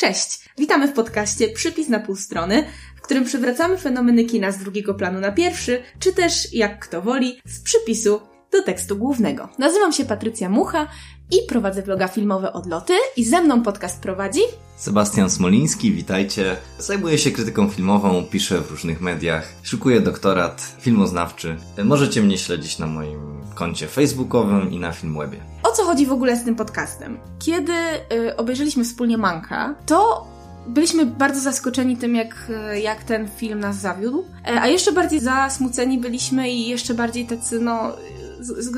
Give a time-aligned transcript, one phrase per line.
[0.00, 0.40] Cześć!
[0.58, 2.64] Witamy w podcaście Przypis na pół strony,
[2.96, 7.40] w którym przywracamy fenomeny kina z drugiego planu na pierwszy, czy też, jak kto woli,
[7.44, 8.20] z przypisu
[8.52, 9.48] do tekstu głównego.
[9.58, 10.86] Nazywam się Patrycja Mucha
[11.30, 14.40] i prowadzę vloga filmowe Odloty i ze mną podcast prowadzi
[14.76, 16.56] Sebastian Smoliński, witajcie.
[16.78, 21.56] Zajmuję się krytyką filmową, piszę w różnych mediach, szukuję doktorat filmoznawczy.
[21.84, 25.40] Możecie mnie śledzić na moim koncie facebookowym i na Filmwebie.
[25.70, 27.18] O co chodzi w ogóle z tym podcastem?
[27.38, 27.72] Kiedy
[28.12, 30.26] y, obejrzeliśmy wspólnie Manka, to
[30.66, 32.36] byliśmy bardzo zaskoczeni tym, jak,
[32.82, 37.60] jak ten film nas zawiódł, e, a jeszcze bardziej zasmuceni byliśmy i jeszcze bardziej tacy,
[37.60, 37.92] no,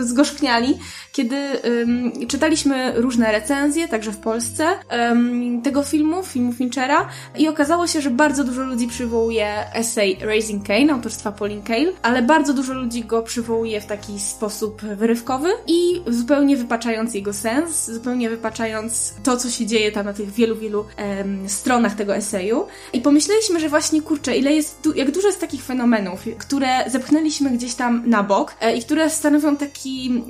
[0.01, 0.79] zgorzkniali,
[1.13, 7.09] kiedy um, czytaliśmy różne recenzje, także w Polsce, um, tego filmu, filmu Finchera
[7.39, 12.23] i okazało się, że bardzo dużo ludzi przywołuje essay Raising Kane, autorstwa Pauline Kael, ale
[12.23, 18.31] bardzo dużo ludzi go przywołuje w taki sposób wyrywkowy i zupełnie wypaczając jego sens, zupełnie
[18.31, 20.81] wypaczając to, co się dzieje tam na tych wielu, wielu
[21.19, 22.67] um, stronach tego eseju.
[22.93, 27.75] I pomyśleliśmy, że właśnie, kurczę, ile jest, jak dużo jest takich fenomenów, które zepchnęliśmy gdzieś
[27.75, 30.23] tam na bok e, i które stanowią taki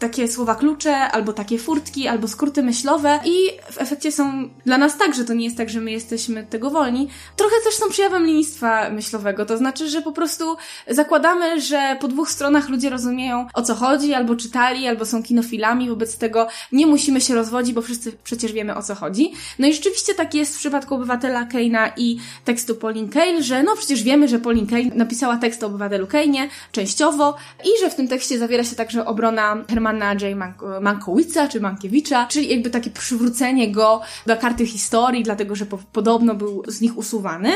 [0.00, 3.34] takie słowa klucze, albo takie furtki, albo skróty myślowe i
[3.72, 6.70] w efekcie są dla nas tak, że to nie jest tak, że my jesteśmy tego
[6.70, 7.08] wolni.
[7.36, 10.56] Trochę też są przejawem linistwa myślowego, to znaczy, że po prostu
[10.88, 15.88] zakładamy, że po dwóch stronach ludzie rozumieją o co chodzi, albo czytali, albo są kinofilami,
[15.88, 19.32] wobec tego nie musimy się rozwodzić, bo wszyscy przecież wiemy o co chodzi.
[19.58, 23.76] No i rzeczywiście tak jest w przypadku obywatela Keina i tekstu Pauline Kael, że no
[23.76, 28.08] przecież wiemy, że Pauline Kael napisała tekst o obywatelu Keinie, częściowo, i że w tym
[28.08, 30.36] tekście zawiera się także obrona Hermana Romana J.
[30.80, 36.34] Mankowica czy Mankiewicza, czyli jakby takie przywrócenie go do karty historii, dlatego że po, podobno
[36.34, 37.52] był z nich usuwany.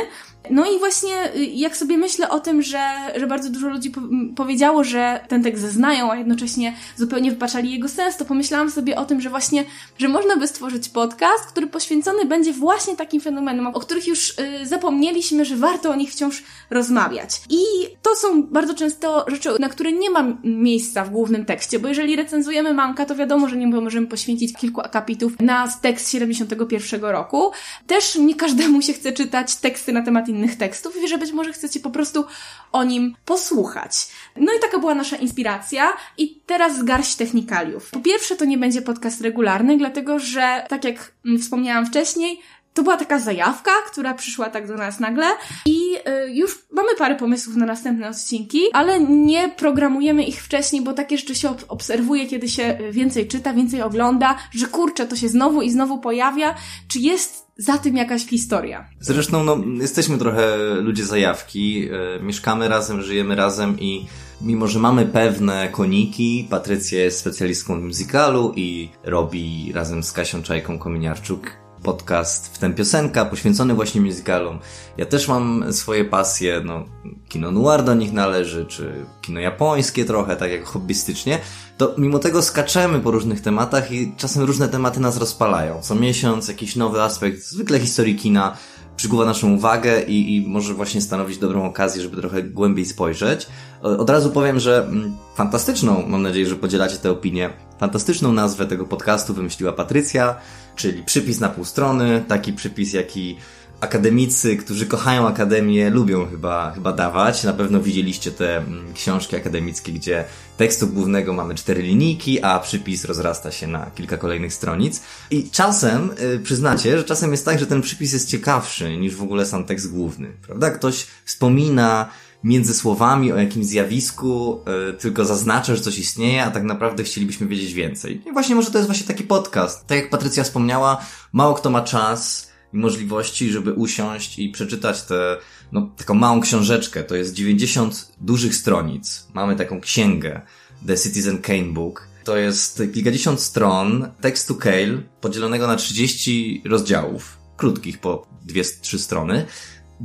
[0.50, 4.00] No i właśnie y, jak sobie myślę o tym, że, że bardzo dużo ludzi po
[4.36, 9.04] powiedziało, że ten tekst znają, a jednocześnie zupełnie wypaczali jego sens, to pomyślałam sobie o
[9.04, 9.64] tym, że właśnie,
[9.98, 14.66] że można by stworzyć podcast, który poświęcony będzie właśnie takim fenomenom, o których już y,
[14.66, 17.40] zapomnieliśmy, że warto o nich wciąż rozmawiać.
[17.50, 17.64] I
[18.02, 22.16] to są bardzo często rzeczy, na które nie ma miejsca w głównym tekście, bo jeżeli
[22.16, 27.50] recenzujemy Manka, to wiadomo, że nie możemy poświęcić kilku akapitów na tekst 71 roku.
[27.86, 31.52] Też nie każdemu się chce czytać teksty na temat innych tekstów i że być może
[31.52, 32.24] chcecie po prostu
[32.72, 34.08] o nim posłuchać.
[34.36, 37.90] No i taka była nasza inspiracja i teraz garść technikaliów.
[37.90, 42.40] Po pierwsze, to nie będzie podcast regularny, dlatego że, tak jak wspomniałam wcześniej,
[42.74, 45.26] to była taka zajawka, która przyszła tak do nas nagle
[45.66, 45.96] i
[46.26, 51.18] y, już mamy parę pomysłów na następne odcinki, ale nie programujemy ich wcześniej, bo takie
[51.18, 55.70] rzeczy się obserwuje, kiedy się więcej czyta, więcej ogląda, że kurczę, to się znowu i
[55.70, 56.54] znowu pojawia.
[56.88, 58.88] Czy jest za tym jakaś historia?
[59.00, 61.88] Zresztą, no, jesteśmy trochę ludzie zajawki,
[62.18, 64.06] y, mieszkamy razem, żyjemy razem i
[64.40, 70.78] mimo że mamy pewne koniki, Patrycja jest specjalistką musicalu i robi razem z Kasią Czajką
[70.78, 74.58] Kominiarczuk podcast w ten piosenka poświęcony właśnie musicalom.
[74.96, 76.84] Ja też mam swoje pasje, no,
[77.28, 81.38] kino noir do nich należy, czy kino japońskie trochę, tak jak hobbystycznie,
[81.78, 85.82] to mimo tego skaczemy po różnych tematach i czasem różne tematy nas rozpalają.
[85.82, 88.56] Co miesiąc jakiś nowy aspekt, zwykle historii kina,
[88.96, 93.46] przykuwa naszą uwagę i, i może właśnie stanowić dobrą okazję, żeby trochę głębiej spojrzeć.
[93.82, 98.84] Od razu powiem, że mm, fantastyczną, mam nadzieję, że podzielacie tę opinię, fantastyczną nazwę tego
[98.84, 100.36] podcastu wymyśliła Patrycja,
[100.76, 103.36] czyli przypis na pół strony, taki przypis, jaki
[103.84, 107.44] akademicy, którzy kochają akademię, lubią chyba, chyba dawać.
[107.44, 110.24] Na pewno widzieliście te mm, książki akademickie, gdzie
[110.56, 115.02] tekstu głównego mamy cztery linijki, a przypis rozrasta się na kilka kolejnych stronic.
[115.30, 119.22] I czasem, yy, przyznacie, że czasem jest tak, że ten przypis jest ciekawszy niż w
[119.22, 120.70] ogóle sam tekst główny, prawda?
[120.70, 122.08] Ktoś wspomina
[122.44, 127.46] między słowami o jakimś zjawisku, yy, tylko zaznacza, że coś istnieje, a tak naprawdę chcielibyśmy
[127.46, 128.22] wiedzieć więcej.
[128.26, 129.86] I właśnie może to jest właśnie taki podcast.
[129.86, 135.36] Tak jak Patrycja wspomniała, mało kto ma czas, i możliwości, żeby usiąść i przeczytać tę,
[135.72, 137.04] no, taką małą książeczkę.
[137.04, 139.26] To jest 90 dużych stronic.
[139.34, 140.40] Mamy taką księgę,
[140.86, 142.08] The Citizen Kane Book.
[142.24, 149.46] To jest kilkadziesiąt stron tekstu Kale, podzielonego na 30 rozdziałów, krótkich po dwie, trzy strony.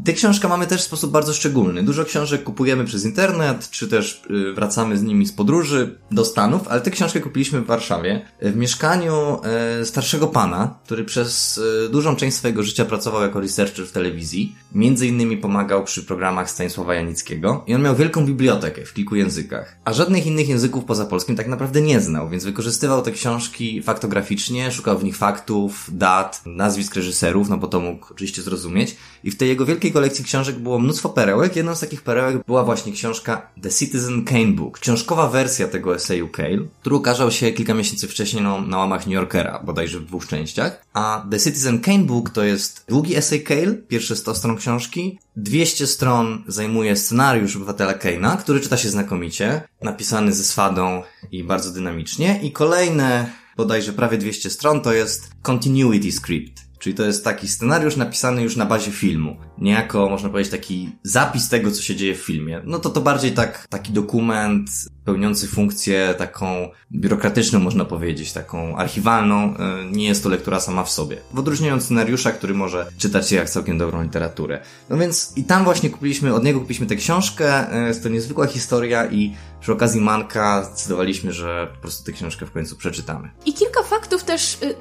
[0.06, 1.83] Tę książkę mamy też w sposób bardzo szczególny.
[1.83, 6.68] Dużo książek kupujemy przez internet, czy też y, wracamy z nimi z podróży do Stanów,
[6.68, 12.15] ale tę książkę kupiliśmy w Warszawie, w mieszkaniu e, starszego pana, który przez e, dużą
[12.15, 14.56] część swojego życia pracował jako researcher w telewizji.
[14.75, 19.77] Między innymi pomagał przy programach Stanisława Janickiego i on miał wielką bibliotekę w kilku językach,
[19.85, 24.71] a żadnych innych języków poza polskim tak naprawdę nie znał, więc wykorzystywał te książki faktograficznie,
[24.71, 29.38] szukał w nich faktów, dat, nazwisk reżyserów, no bo to mógł oczywiście zrozumieć i w
[29.38, 31.55] tej jego wielkiej kolekcji książek było mnóstwo perełek.
[31.55, 36.29] Jedną z takich perełek była właśnie książka The Citizen Kane Book, książkowa wersja tego eseju
[36.29, 40.27] Cale, który ukazał się kilka miesięcy wcześniej no, na łamach New Yorkera, bodajże w dwóch
[40.27, 40.85] częściach.
[40.93, 45.19] A The Citizen Kane Book to jest długi esej Cale, pierwsze 100 stron książki.
[45.35, 51.71] 200 stron zajmuje scenariusz obywatela Kane'a, który czyta się znakomicie, napisany ze swadą i bardzo
[51.71, 52.39] dynamicznie.
[52.43, 57.95] I kolejne bodajże prawie 200 stron to jest Continuity Script Czyli to jest taki scenariusz
[57.95, 59.35] napisany już na bazie filmu.
[59.57, 62.61] Niejako, można powiedzieć, taki zapis tego, co się dzieje w filmie.
[62.65, 64.69] No to to bardziej tak, taki dokument
[65.05, 69.57] pełniący funkcję taką biurokratyczną, można powiedzieć, taką archiwalną.
[69.57, 71.17] E, nie jest to lektura sama w sobie.
[71.33, 74.61] W odróżnieniu od scenariusza, który może czytać się jak całkiem dobrą literaturę.
[74.89, 77.73] No więc i tam właśnie kupiliśmy, od niego kupiliśmy tę książkę.
[77.73, 82.45] E, jest to niezwykła historia i przy okazji Manka zdecydowaliśmy, że po prostu tę książkę
[82.45, 83.31] w końcu przeczytamy.
[83.45, 84.75] I kilka faktów też y,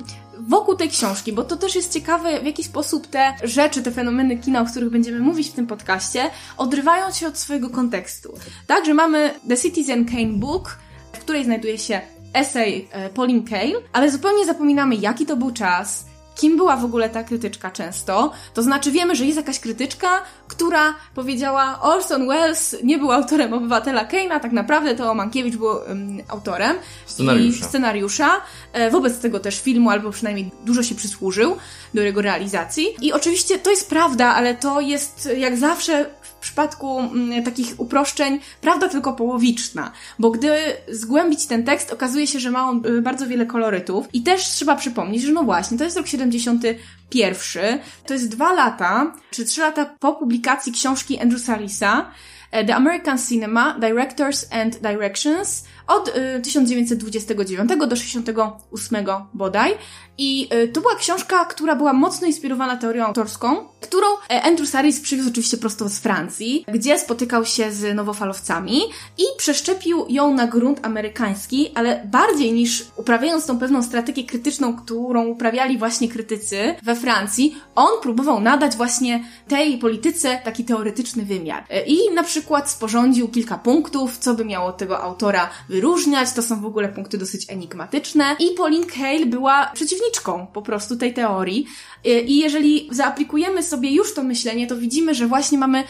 [0.48, 4.38] wokół tej książki, bo to też jest ciekawe, w jaki sposób te rzeczy, te fenomeny
[4.38, 8.34] kina, o których będziemy mówić w tym podcaście, odrywają się od swojego kontekstu.
[8.66, 10.78] Także mamy The Citizen Kane Book,
[11.12, 12.00] w której znajduje się
[12.34, 16.04] esej e, Pauline Kael, ale zupełnie zapominamy, jaki to był czas,
[16.38, 18.32] kim była w ogóle ta krytyczka często.
[18.54, 20.22] To znaczy wiemy, że jest jakaś krytyczka,
[20.58, 26.18] która powiedziała Orson Welles nie był autorem Obywatela Kane'a, tak naprawdę to Mankiewicz był um,
[26.28, 26.76] autorem
[27.06, 27.64] scenariusza.
[27.64, 28.40] I scenariusza.
[28.72, 31.56] E, wobec tego też filmu, albo przynajmniej dużo się przysłużył
[31.94, 32.86] do jego realizacji.
[33.00, 38.40] I oczywiście to jest prawda, ale to jest jak zawsze w przypadku mm, takich uproszczeń
[38.60, 40.56] prawda tylko połowiczna, bo gdy
[40.88, 44.06] zgłębić ten tekst, okazuje się, że ma on y, bardzo wiele kolorytów.
[44.12, 49.12] I też trzeba przypomnieć, że no właśnie, to jest rok 71, to jest dwa lata,
[49.30, 52.10] czy trzy lata po publikacji książki Andrew Salisa,
[52.50, 56.12] e, The American Cinema, Directors and Directions od
[56.42, 59.74] 1929 y, do 68 bodaj.
[60.18, 65.00] I y, to była książka, która była mocno inspirowana teorią autorską, którą e, Andrew Saris
[65.00, 68.80] przywiózł oczywiście prosto z Francji, gdzie spotykał się z nowofalowcami
[69.18, 75.26] i przeszczepił ją na grunt amerykański, ale bardziej niż uprawiając tą pewną strategię krytyczną, którą
[75.26, 81.64] uprawiali właśnie krytycy we Francji, on próbował nadać właśnie tej polityce taki teoretyczny wymiar.
[81.70, 86.32] E, I na przykład sporządził kilka punktów, co by miało tego autora wyróżniać.
[86.32, 88.36] To są w ogóle punkty dosyć enigmatyczne.
[88.38, 91.66] I Pauline Kael była przeciwniczką po prostu tej teorii.
[92.04, 95.84] I jeżeli zaaplikujemy sobie już to myślenie, to widzimy, że właśnie mamy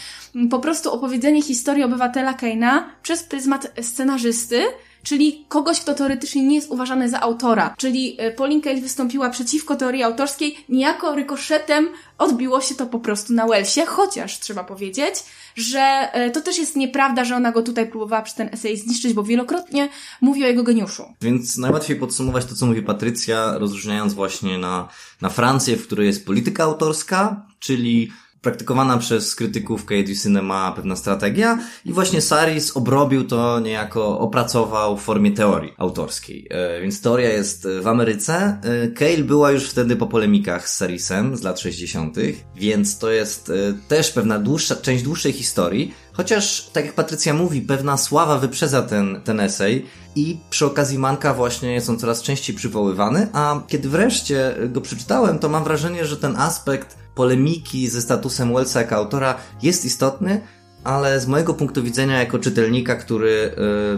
[0.50, 4.62] po prostu opowiedzenie historii obywatela Kane'a przez pryzmat scenarzysty,
[5.08, 7.74] czyli kogoś, kto teoretycznie nie jest uważany za autora.
[7.78, 11.88] Czyli e, Pauline Kael wystąpiła przeciwko teorii autorskiej, niejako rykoszetem
[12.18, 15.14] odbiło się to po prostu na Wellsie, chociaż trzeba powiedzieć,
[15.56, 15.80] że
[16.12, 19.22] e, to też jest nieprawda, że ona go tutaj próbowała przy ten esej zniszczyć, bo
[19.22, 19.88] wielokrotnie
[20.20, 21.04] mówi o jego geniuszu.
[21.20, 24.88] Więc najłatwiej podsumować to, co mówi Patrycja, rozróżniając właśnie na,
[25.20, 28.12] na Francję, w której jest polityka autorska, czyli
[28.48, 35.02] praktykowana przez krytyków KD Cinema pewna strategia i właśnie Saris obrobił to niejako, opracował w
[35.02, 36.46] formie teorii autorskiej.
[36.50, 38.34] E, więc teoria jest w Ameryce.
[38.34, 42.16] E, Cale była już wtedy po polemikach z Sarisem z lat 60.,
[42.56, 43.52] więc to jest e,
[43.88, 49.20] też pewna dłuższa, część dłuższej historii, Chociaż, tak jak Patrycja mówi, pewna sława wyprzedza ten,
[49.24, 49.86] ten esej
[50.16, 55.38] i przy okazji Manka właśnie jest on coraz częściej przywoływany, a kiedy wreszcie go przeczytałem,
[55.38, 60.40] to mam wrażenie, że ten aspekt polemiki ze statusem Wellsa jako autora jest istotny,
[60.84, 63.52] ale z mojego punktu widzenia, jako czytelnika, który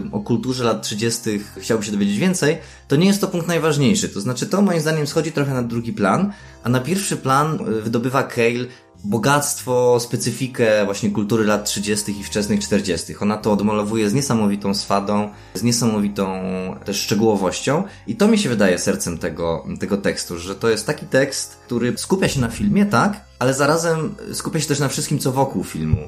[0.07, 1.21] y, o kulturze lat 30.
[1.57, 2.57] chciałby się dowiedzieć więcej,
[2.87, 4.09] to nie jest to punkt najważniejszy.
[4.09, 7.81] To znaczy, to moim zdaniem schodzi trochę na drugi plan, a na pierwszy plan y,
[7.81, 8.65] wydobywa Cale
[9.03, 12.19] bogactwo, specyfikę właśnie kultury lat 30.
[12.19, 13.17] i wczesnych 40.
[13.17, 16.41] Ona to odmalowuje z niesamowitą swadą, z niesamowitą
[16.85, 21.05] też szczegółowością i to mi się wydaje sercem tego, tego tekstu, że to jest taki
[21.05, 25.31] tekst, który skupia się na filmie, tak, ale zarazem skupia się też na wszystkim, co
[25.31, 26.07] wokół filmu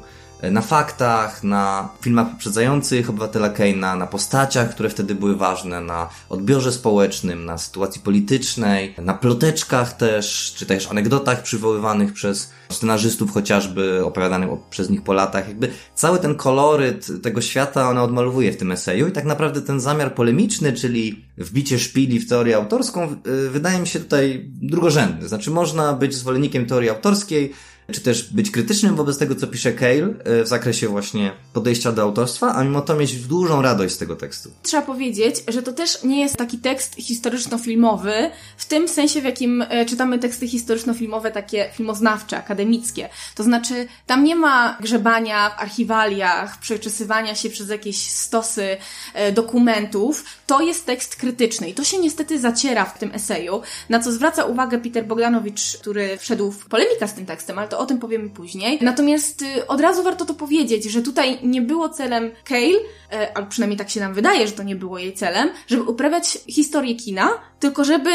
[0.51, 6.71] na faktach, na filmach poprzedzających obywatela Keina, na postaciach, które wtedy były ważne, na odbiorze
[6.71, 14.49] społecznym, na sytuacji politycznej, na ploteczkach też, czy też anegdotach przywoływanych przez scenarzystów chociażby, opowiadanych
[14.69, 15.47] przez nich po latach.
[15.47, 19.79] Jakby cały ten koloryt tego świata ona odmalowuje w tym eseju i tak naprawdę ten
[19.79, 25.27] zamiar polemiczny, czyli wbicie szpili w teorię autorską, y, wydaje mi się tutaj drugorzędny.
[25.27, 27.53] Znaczy można być zwolennikiem teorii autorskiej,
[27.91, 32.01] czy też być krytycznym wobec tego, co pisze Cale e, w zakresie właśnie podejścia do
[32.01, 34.51] autorstwa, a mimo to mieć dużą radość z tego tekstu.
[34.63, 38.13] Trzeba powiedzieć, że to też nie jest taki tekst historyczno-filmowy,
[38.57, 43.09] w tym sensie, w jakim e, czytamy teksty historyczno-filmowe, takie filmoznawcze, akademickie.
[43.35, 48.77] To znaczy, tam nie ma grzebania w archiwaliach, przeczesywania się przez jakieś stosy
[49.13, 50.25] e, dokumentów.
[50.47, 54.45] To jest tekst krytyczny i to się niestety zaciera w tym eseju, na co zwraca
[54.45, 58.29] uwagę Peter Bogdanowicz, który wszedł w polemikę z tym tekstem, ale to o tym powiemy
[58.29, 58.79] później.
[58.81, 62.79] Natomiast y, od razu warto to powiedzieć, że tutaj nie było celem Kale,
[63.11, 66.39] e, albo przynajmniej tak się nam wydaje, że to nie było jej celem, żeby uprawiać
[66.47, 68.09] historię kina, tylko żeby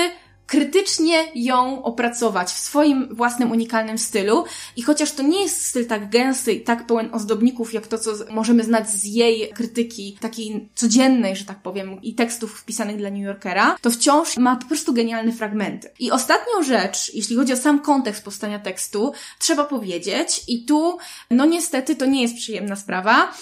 [0.48, 4.44] krytycznie ją opracować w swoim własnym unikalnym stylu
[4.76, 8.12] i chociaż to nie jest styl tak gęsty i tak pełen ozdobników, jak to, co
[8.30, 13.22] możemy znać z jej krytyki takiej codziennej, że tak powiem, i tekstów wpisanych dla New
[13.22, 15.90] Yorkera, to wciąż ma po prostu genialne fragmenty.
[15.98, 20.98] I ostatnią rzecz, jeśli chodzi o sam kontekst powstania tekstu, trzeba powiedzieć i tu,
[21.30, 23.32] no niestety to nie jest przyjemna sprawa,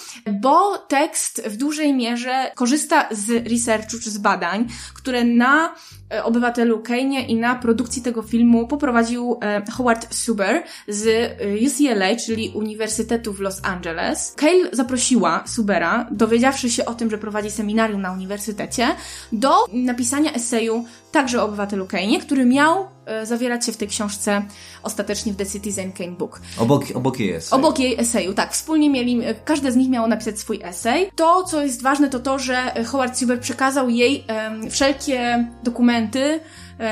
[0.41, 5.75] bo tekst w dużej mierze korzysta z researchu czy z badań, które na
[6.13, 11.37] E, obywatelu Kane i na produkcji tego filmu poprowadził e, Howard Suber z e,
[11.67, 14.33] UCLA, czyli Uniwersytetu w Los Angeles.
[14.35, 18.87] Kale zaprosiła Subera, dowiedziawszy się o tym, że prowadzi seminarium na uniwersytecie,
[19.31, 22.87] do napisania eseju także o obywatelu Kane, który miał
[23.23, 24.41] zawierać się w tej książce
[24.83, 26.41] ostatecznie w The Citizen Kane Book.
[26.57, 27.59] Obok, obok jej eseju.
[27.59, 28.53] Obok jej eseju, tak.
[28.53, 31.11] Wspólnie mieli, każde z nich miało napisać swój esej.
[31.15, 36.39] To, co jest ważne, to to, że Howard Suber przekazał jej um, wszelkie dokumenty, um,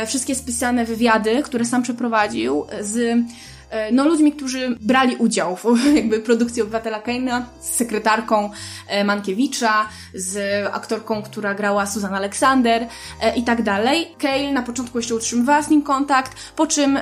[0.08, 3.26] wszystkie spisane wywiady, które sam przeprowadził z
[3.70, 5.66] E, no, ludźmi, którzy brali udział w
[5.96, 8.50] jakby produkcji Obywatela Kane'a, z sekretarką
[8.88, 12.88] e, Mankiewicza, z aktorką, która grała Susan Alexander
[13.22, 14.08] e, i tak dalej.
[14.18, 17.00] Kale na początku jeszcze utrzymywała z nim kontakt, po czym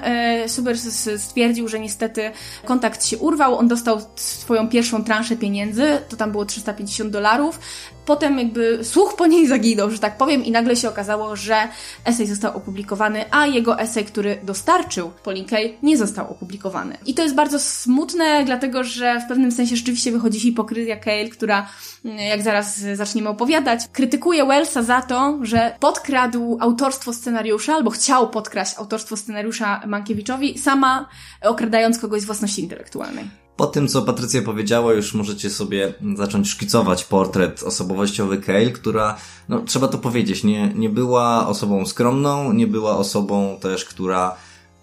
[0.47, 0.77] Suber
[1.17, 2.31] stwierdził, że niestety
[2.65, 7.59] kontakt się urwał, on dostał swoją pierwszą transzę pieniędzy, to tam było 350 dolarów,
[8.05, 11.67] potem jakby słuch po niej zaginął, że tak powiem, i nagle się okazało, że
[12.05, 16.97] esej został opublikowany, a jego esej, który dostarczył Pauline Kael, nie został opublikowany.
[17.05, 21.69] I to jest bardzo smutne, dlatego że w pewnym sensie rzeczywiście wychodzi hipokryzja Kael, która,
[22.29, 28.77] jak zaraz zaczniemy opowiadać, krytykuje Wellsa za to, że podkradł autorstwo scenariusza, albo chciał podkraść
[28.77, 31.09] autorstwo scenariusza Mankiewiczowi, sama
[31.41, 33.42] okradając kogoś z własności intelektualnej.
[33.55, 39.17] Po tym, co Patrycja powiedziała, już możecie sobie zacząć szkicować portret osobowościowy Kale, która,
[39.49, 44.35] no trzeba to powiedzieć, nie, nie była osobą skromną, nie była osobą też, która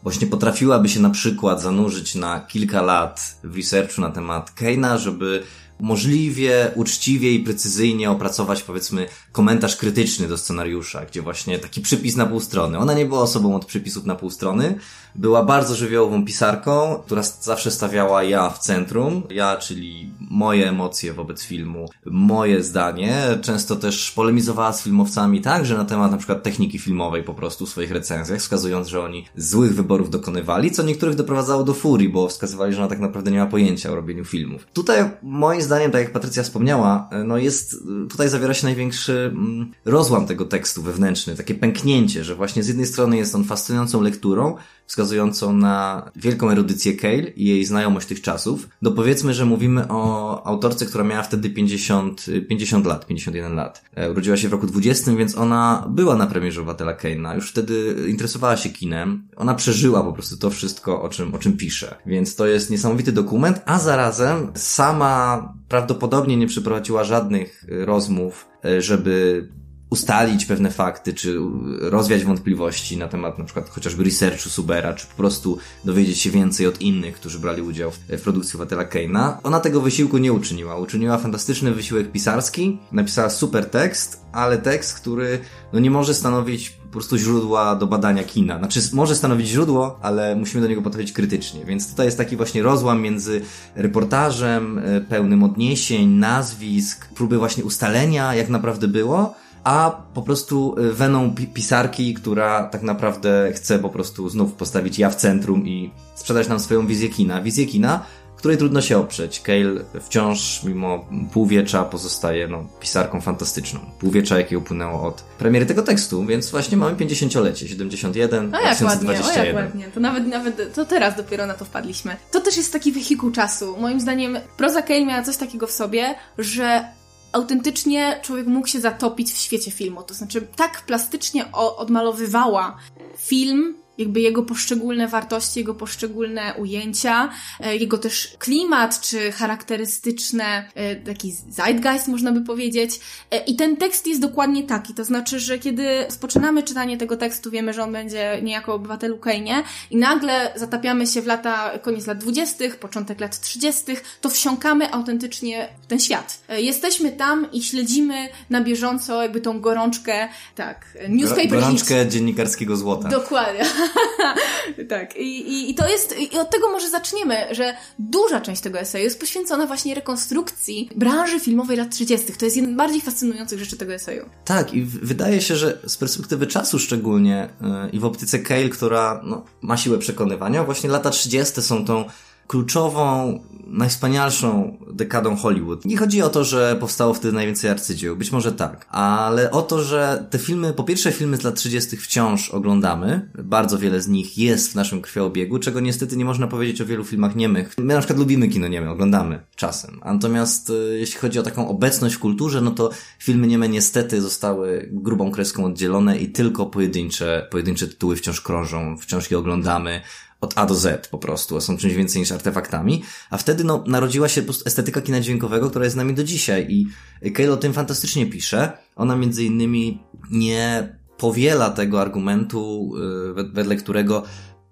[0.02, 5.42] właśnie potrafiłaby się na przykład zanurzyć na kilka lat w researchu na temat Kane'a, żeby
[5.80, 12.26] możliwie uczciwie i precyzyjnie opracować, powiedzmy, komentarz krytyczny do scenariusza, gdzie właśnie taki przypis na
[12.26, 12.78] pół strony.
[12.78, 14.74] Ona nie była osobą od przypisów na pół strony,
[15.14, 19.22] była bardzo żywiołową pisarką, która zawsze stawiała ja w centrum.
[19.30, 23.22] Ja, czyli moje emocje wobec filmu, moje zdanie.
[23.42, 27.68] Często też polemizowała z filmowcami także na temat na przykład techniki filmowej po prostu w
[27.68, 32.74] swoich recenzjach, wskazując, że oni złych wyborów dokonywali, co niektórych doprowadzało do furii, bo wskazywali,
[32.74, 34.66] że ona tak naprawdę nie ma pojęcia o robieniu filmów.
[34.72, 37.76] Tutaj moim zdaniem, tak jak Patrycja wspomniała, no jest,
[38.10, 42.86] tutaj zawiera się największy mm, rozłam tego tekstu wewnętrzny, takie pęknięcie, że właśnie z jednej
[42.86, 44.56] strony jest on fascynującą lekturą,
[44.90, 50.46] wskazującą na wielką erudycję Kale i jej znajomość tych czasów, no powiedzmy, że mówimy o
[50.46, 53.84] autorce, która miała wtedy 50, 50 lat, 51 lat.
[53.94, 57.96] E, urodziła się w roku 20, więc ona była na premierze Obywatela Kane'a, już wtedy
[58.08, 59.28] interesowała się kinem.
[59.36, 61.94] Ona przeżyła po prostu to wszystko, o czym, o czym pisze.
[62.06, 69.46] Więc to jest niesamowity dokument, a zarazem sama prawdopodobnie nie przeprowadziła żadnych rozmów, e, żeby
[69.90, 71.38] ustalić pewne fakty, czy
[71.80, 76.66] rozwiać wątpliwości na temat na przykład chociażby researchu Subera, czy po prostu dowiedzieć się więcej
[76.66, 79.38] od innych, którzy brali udział w, produkcji Watela Keina.
[79.42, 80.76] Ona tego wysiłku nie uczyniła.
[80.76, 85.38] Uczyniła fantastyczny wysiłek pisarski, napisała super tekst, ale tekst, który
[85.72, 88.58] no nie może stanowić po prostu źródła do badania kina.
[88.58, 91.64] Znaczy, może stanowić źródło, ale musimy do niego podchodzić krytycznie.
[91.64, 93.40] Więc tutaj jest taki właśnie rozłam między
[93.74, 100.92] reportażem e, pełnym odniesień, nazwisk, próby właśnie ustalenia, jak naprawdę było, a po prostu y,
[100.92, 106.48] weną pisarki, która tak naprawdę chce po prostu znów postawić ja w centrum i sprzedać
[106.48, 107.42] nam swoją wizję kina.
[107.42, 108.04] Wizję kina,
[108.40, 109.40] której trudno się oprzeć.
[109.40, 113.80] Kale wciąż, mimo półwiecza, pozostaje no, pisarką fantastyczną.
[113.98, 119.26] Półwiecza, jakie upłynęło od premiery tego tekstu, więc właśnie mamy 50-lecie, 71, o, jak 2021.
[119.26, 119.88] Ładnie, o, jak ładnie.
[119.94, 122.16] To nawet, nawet, to teraz dopiero na to wpadliśmy.
[122.30, 123.76] To też jest taki wehikuł czasu.
[123.80, 126.84] Moim zdaniem proza Kale miała coś takiego w sobie, że
[127.32, 130.02] autentycznie człowiek mógł się zatopić w świecie filmu.
[130.02, 132.76] To znaczy, tak plastycznie odmalowywała
[133.16, 137.30] film, jakby jego poszczególne wartości, jego poszczególne ujęcia,
[137.60, 143.00] e, jego też klimat, czy charakterystyczne, e, taki zeitgeist można by powiedzieć.
[143.30, 147.50] E, I ten tekst jest dokładnie taki, to znaczy, że kiedy rozpoczynamy czytanie tego tekstu,
[147.50, 152.18] wiemy, że on będzie niejako obywatel Ukrainie i nagle zatapiamy się w lata, koniec lat
[152.18, 156.40] dwudziestych, początek lat trzydziestych, to wsiąkamy autentycznie w ten świat.
[156.48, 163.08] Jesteśmy tam i śledzimy na bieżąco jakby tą gorączkę, tak, newspaper Gorączkę dziennikarskiego złota.
[163.08, 163.64] Dokładnie.
[164.88, 168.78] tak, I, i, i to jest, i od tego może zaczniemy, że duża część tego
[168.78, 172.32] eseju jest poświęcona właśnie rekonstrukcji branży filmowej lat 30.
[172.32, 174.24] To jest jedna z bardziej fascynujących rzeczy tego eseju.
[174.44, 179.20] Tak, i wydaje się, że z perspektywy czasu szczególnie yy, i w optyce Cale, która
[179.24, 181.62] no, ma siłę przekonywania, właśnie lata 30.
[181.62, 182.04] są tą
[182.50, 185.84] kluczową, najwspanialszą dekadą Hollywood.
[185.84, 189.82] Nie chodzi o to, że powstało wtedy najwięcej arcydzieł, być może tak, ale o to,
[189.84, 191.96] że te filmy, po pierwsze filmy z lat 30.
[191.96, 196.80] wciąż oglądamy, bardzo wiele z nich jest w naszym krwioobiegu, czego niestety nie można powiedzieć
[196.80, 197.74] o wielu filmach niemych.
[197.78, 202.14] My na przykład lubimy kino nieme, oglądamy czasem, natomiast e, jeśli chodzi o taką obecność
[202.14, 207.88] w kulturze, no to filmy nieme niestety zostały grubą kreską oddzielone i tylko pojedyncze, pojedyncze
[207.88, 210.00] tytuły wciąż krążą, wciąż je oglądamy,
[210.40, 214.28] od A do Z po prostu, są czymś więcej niż artefaktami, a wtedy no, narodziła
[214.28, 216.86] się po prostu estetyka kina dźwiękowego, która jest z nami do dzisiaj i
[217.32, 218.72] Kale o tym fantastycznie pisze.
[218.96, 222.92] Ona między innymi nie powiela tego argumentu,
[223.36, 224.22] yy, wedle którego